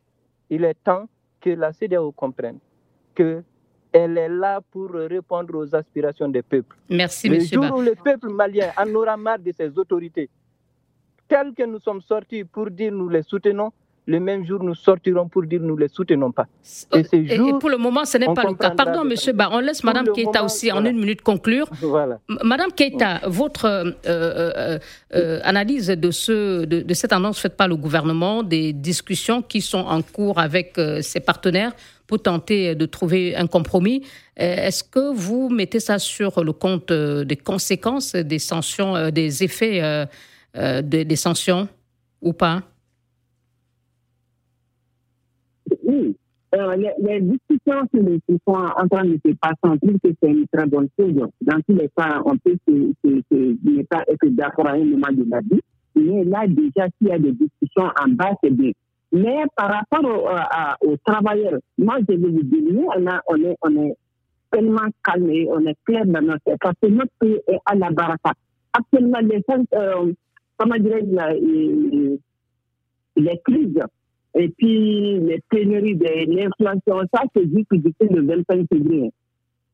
il 0.49 0.63
est 0.63 0.75
temps 0.83 1.05
que 1.39 1.49
la 1.49 1.73
CDAO 1.73 2.11
comprenne 2.11 2.59
que 3.15 3.43
elle 3.91 4.17
est 4.17 4.29
là 4.29 4.61
pour 4.71 4.91
répondre 4.91 5.55
aux 5.57 5.75
aspirations 5.75 6.29
des 6.29 6.41
peuples. 6.41 6.75
Merci, 6.89 7.29
le 7.29 7.39
jour 7.39 7.77
où 7.77 7.81
le 7.81 7.95
peuple 7.95 8.29
malien 8.29 8.71
en 8.77 8.93
aura 8.95 9.17
marre 9.17 9.39
de 9.39 9.51
ses 9.51 9.77
autorités, 9.77 10.29
telles 11.27 11.53
que 11.53 11.63
nous 11.63 11.79
sommes 11.79 12.01
sortis 12.01 12.43
pour 12.43 12.69
dire 12.69 12.91
nous 12.91 13.09
les 13.09 13.23
soutenons, 13.23 13.71
le 14.07 14.19
même 14.19 14.45
jour, 14.45 14.63
nous 14.63 14.73
sortirons 14.73 15.27
pour 15.27 15.43
dire 15.43 15.61
nous 15.61 15.75
ne 15.75 15.81
les 15.81 15.87
soutenons 15.87 16.31
pas. 16.31 16.47
Et, 16.93 17.03
pour 17.59 17.69
le 17.69 17.77
moment, 17.77 18.03
ce 18.03 18.17
n'est 18.17 18.33
pas 18.33 18.43
le 18.43 18.55
cas. 18.55 18.71
Pardon, 18.71 19.05
monsieur 19.05 19.33
Ba, 19.33 19.49
on 19.51 19.59
laisse 19.59 19.83
Madame 19.83 20.07
Keita 20.11 20.43
aussi 20.43 20.71
en 20.71 20.83
une 20.85 20.97
minute 20.97 21.21
conclure. 21.21 21.67
Voilà. 21.81 22.19
Madame 22.43 22.71
Keita, 22.71 23.21
votre 23.27 23.65
euh, 23.65 23.91
euh, 24.07 24.79
euh, 25.13 25.39
analyse 25.43 25.87
de, 25.87 26.11
ce, 26.11 26.65
de, 26.65 26.93
cette 26.93 27.13
annonce 27.13 27.39
faite 27.39 27.55
par 27.55 27.67
le 27.67 27.75
gouvernement, 27.75 28.41
des 28.41 28.73
discussions 28.73 29.43
qui 29.43 29.61
sont 29.61 29.85
en 29.95 30.01
cours 30.01 30.39
avec 30.39 30.79
ses 31.01 31.19
partenaires 31.19 31.73
pour 32.07 32.21
tenter 32.21 32.75
de 32.75 32.85
trouver 32.85 33.35
un 33.35 33.47
compromis, 33.47 34.03
est-ce 34.35 34.83
que 34.83 35.13
vous 35.13 35.49
mettez 35.49 35.79
ça 35.79 35.99
sur 35.99 36.43
le 36.43 36.51
compte 36.51 36.91
des 36.91 37.37
conséquences 37.37 38.15
des 38.15 38.39
sanctions, 38.39 39.11
des 39.11 39.43
effets 39.43 40.07
des 40.55 41.15
sanctions 41.15 41.67
ou 42.21 42.33
pas? 42.33 42.63
Euh, 46.53 46.75
les, 46.75 47.21
discussions 47.21 47.87
qui 47.93 48.39
sont 48.47 48.53
en 48.53 48.87
train 48.87 49.05
de 49.05 49.17
se 49.25 49.31
passer, 49.35 49.55
on 49.63 49.77
trouve 49.77 49.99
que 50.03 50.09
c'est 50.21 50.29
une 50.29 50.47
très 50.51 50.65
bonne 50.65 50.89
chose. 50.99 51.13
Dans 51.41 51.59
tous 51.67 51.75
les 51.75 51.89
cas, 51.95 52.21
on 52.25 52.37
peut 52.37 52.57
ne 52.67 53.83
pas 53.83 54.03
être 54.07 54.27
d'accord 54.27 54.67
à 54.67 54.73
un 54.73 54.83
moment 54.83 55.11
de 55.11 55.25
la 55.29 55.39
vie. 55.39 55.61
Mais 55.95 56.23
là, 56.25 56.45
déjà, 56.47 56.87
s'il 56.97 57.07
y 57.07 57.11
a 57.11 57.19
des 57.19 57.31
discussions 57.31 57.91
en 57.99 58.09
bas, 58.09 58.33
c'est 58.43 58.51
bien. 58.51 58.71
Mais 59.13 59.43
par 59.55 59.69
rapport 59.69 60.77
aux 60.81 60.97
travailleurs, 61.05 61.59
moi, 61.77 61.97
je 61.99 62.15
vais 62.15 62.29
vous 62.29 62.43
dire, 62.43 62.63
nous, 62.71 62.87
on, 63.27 63.35
est, 63.43 63.57
on 63.61 63.83
est 63.83 63.95
tellement 64.51 64.87
calmé, 65.03 65.47
on 65.49 65.65
est 65.65 65.77
clair 65.85 66.05
dans 66.05 66.21
notre 66.21 66.57
parce 66.59 66.75
que 66.81 66.87
notre 66.87 67.11
pays 67.19 67.39
est 67.47 67.59
à 67.65 67.75
la 67.75 67.89
baraka. 67.91 68.33
Actuellement, 68.73 69.19
les, 69.19 69.43
euh, 69.73 70.13
comment 70.57 70.75
dirais-je, 70.77 72.17
les 73.17 73.41
crises 73.45 73.79
et 74.33 74.49
puis, 74.49 75.19
les 75.19 75.41
pénuries 75.49 75.95
de 75.95 76.05
l'inflation, 76.33 77.01
ça 77.13 77.23
c'est 77.35 77.43
juste 77.43 77.71
depuis 77.71 78.07
le 78.09 78.25
25 78.25 78.65
février. 78.71 79.11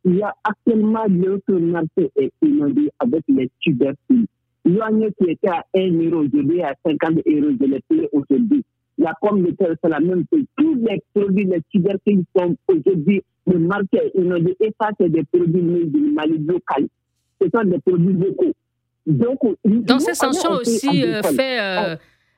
Il 0.04 0.16
y 0.16 0.24
a 0.24 0.34
actuellement 0.44 1.06
l'autre 1.10 1.54
marché 1.54 2.12
est 2.16 2.32
inondé 2.42 2.90
avec 3.00 3.24
les 3.28 3.50
tubercules. 3.60 4.26
L'oignon 4.66 5.10
qui 5.22 5.32
était 5.32 5.50
à 5.50 5.64
1 5.76 5.92
euro, 6.10 6.24
aujourd'hui 6.26 6.62
à 6.62 6.74
50 6.86 7.12
euros, 7.12 7.56
je 7.60 7.66
l'ai 7.66 7.82
payé 7.88 8.10
aujourd'hui. 8.12 8.64
La 8.98 9.14
pomme 9.22 9.44
de 9.44 9.52
terre, 9.52 9.76
c'est 9.82 9.90
la 9.90 10.00
même 10.00 10.24
chose. 10.34 10.44
Tous 10.58 10.76
les 10.76 11.02
produits, 11.14 11.46
les 11.46 11.62
tubercules 11.70 12.24
sont 12.36 12.56
aujourd'hui, 12.68 13.22
le 13.46 13.60
marché 13.60 13.88
est 13.94 14.20
inondé. 14.20 14.56
Et 14.60 14.74
ça, 14.82 14.90
c'est 15.00 15.10
des 15.10 15.24
produits 15.24 15.86
du 15.86 16.12
Mali 16.12 16.40
local. 16.40 16.88
Ce 17.40 17.48
sont 17.54 17.64
des 17.64 17.80
produits 17.80 18.14
locaux. 18.14 18.54
Donc, 19.06 19.40
Dans 19.64 20.00
ces 20.00 20.16
sanctions 20.16 20.52
aussi, 20.52 21.04
euh, 21.04 21.22
fait. 21.22 21.60
Euh, 21.60 21.96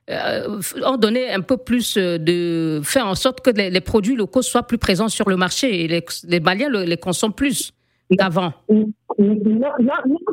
euh, 0.09 0.59
ordonner 0.81 1.31
un 1.31 1.41
peu 1.41 1.57
plus 1.57 1.97
euh, 1.97 2.17
de 2.17 2.81
faire 2.83 3.05
en 3.05 3.15
sorte 3.15 3.41
que 3.41 3.51
les, 3.51 3.81
produits 3.81 4.15
locaux 4.15 4.41
soient 4.41 4.63
plus 4.63 4.77
présents 4.77 5.07
sur 5.07 5.29
le 5.29 5.37
marché 5.37 5.83
et 5.83 5.87
les, 5.87 6.03
les 6.27 6.39
Maliens 6.39 6.69
les 6.69 6.97
consomment 6.97 7.33
plus 7.33 7.71
qu'avant. 8.17 8.53
Non, 8.69 8.93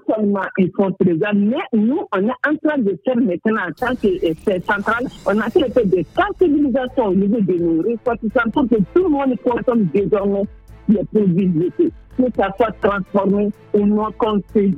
seulement 0.07 0.41
ils 0.59 0.71
sont 0.79 0.93
présents, 0.93 1.35
mais 1.35 1.57
nous, 1.73 2.01
on 2.13 2.29
est 2.29 2.49
en 2.49 2.57
train 2.65 2.79
de 2.79 2.99
faire 3.05 3.17
maintenant 3.17 3.63
en 3.69 3.73
tant 3.73 3.95
que 3.97 4.07
euh, 4.07 4.61
centrale, 4.67 5.07
on 5.27 5.39
a 5.39 5.51
fait 5.51 5.85
des 5.85 6.07
sensibilisations 6.17 7.07
au 7.07 7.15
niveau 7.15 7.41
de 7.41 7.59
nos 7.59 7.83
ressortissants 7.83 8.51
pour 8.53 8.69
que 8.69 8.77
tout 8.95 9.03
le 9.03 9.09
monde 9.09 9.35
consomme 9.45 9.89
désormais 9.93 10.45
les 10.89 11.05
produits 11.05 11.49
locaux 11.49 11.93
que 12.17 12.25
ça 12.37 12.49
soit 12.57 12.73
transformé 12.81 13.51
au 13.73 13.85
moins 13.85 14.11
qu'on 14.19 14.41
se 14.55 14.71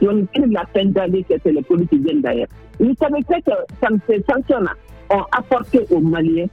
donne 0.00 0.26
plus 0.28 0.50
la 0.50 0.64
peine 0.66 0.92
d'aller 0.92 1.22
que 1.24 1.34
c'est 1.42 1.52
les 1.52 1.62
qui 1.62 1.98
viennent 1.98 2.20
d'ailleurs. 2.20 2.48
Vous 2.78 2.94
savez 3.00 3.22
que 3.22 3.34
ces 4.08 4.24
sanctions 4.30 4.60
ont 5.10 5.24
apporté 5.32 5.80
aux 5.90 6.00
Maliens. 6.00 6.46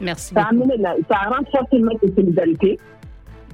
Merci. 0.00 0.32
Ça 0.32 0.42
a, 0.42 0.48
amené 0.48 0.74
ça 1.08 1.16
a 1.16 1.28
renforcé 1.28 1.78
notre 1.78 2.06
solidarité, 2.14 2.78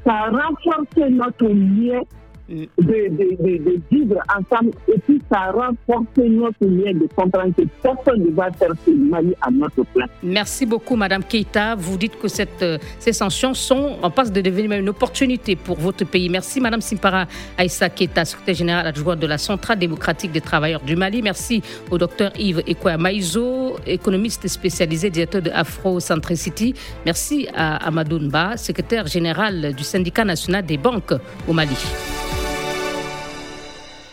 ça 0.05 0.13
a 0.13 0.31
renforcé 0.31 1.09
notre 1.11 1.47
lien 1.47 2.01
de, 2.49 3.81
vivre 3.91 4.17
ensemble 4.29 4.73
et 4.89 4.99
puis 4.99 5.21
ça 5.31 5.51
renforce 5.51 6.05
notre 6.17 6.65
lien 6.65 6.93
de 6.93 7.09
comprendre 7.15 7.55
que 7.57 7.63
personne 7.83 8.25
ne 8.25 8.31
va 8.31 8.51
faire 8.53 8.71
ce 8.85 8.91
Mali 8.91 9.35
à 9.41 9.51
notre 9.51 9.83
place. 9.95 10.11
Merci 10.23 10.67
beaucoup, 10.67 10.97
Madame 10.97 11.23
Keita. 11.23 11.75
Vous 11.75 11.97
dites 11.97 12.19
que 12.19 12.27
euh, 12.63 12.79
ces 12.99 13.13
sanctions 13.13 13.55
sont 13.55 13.97
en 14.03 14.11
passe 14.11 14.33
de 14.33 14.41
devenir 14.41 14.73
une 14.79 14.89
opportunité 14.89 15.57
pour 15.57 15.79
votre 15.79 16.05
pays. 16.05 16.29
Merci, 16.29 16.61
Madame 16.61 16.81
Simpara 16.81 17.27
Aïssa 17.57 17.89
Keita, 17.89 18.25
secrétaire 18.25 18.55
générale 18.55 18.87
adjointe 18.87 19.21
de 19.21 19.27
la 19.27 19.39
Centrale 19.39 19.79
démocratique 19.79 20.33
des 20.33 20.41
travailleurs 20.41 20.83
du 20.83 20.97
Mali. 20.97 21.23
Merci 21.23 21.63
au 21.91 21.99
docteur 21.99 22.33
Yves 22.39 22.63
Ekoya 22.67 22.99
Maïzo, 22.99 23.77
économiste 23.87 24.47
spécialisé, 24.49 25.11
directeur 25.11 25.43
de 25.43 25.51
Afro-Centricity. 25.51 26.75
Merci 27.07 27.49
à 27.55 27.77
Amadou 27.87 28.19
Nba, 28.19 28.57
secrétaire 28.57 29.07
général 29.07 29.75
du 29.75 29.85
syndicat 29.85 30.25
national 30.25 30.65
des 30.65 30.77
banques 30.77 31.15
au 31.49 31.53
Mali. 31.53 31.77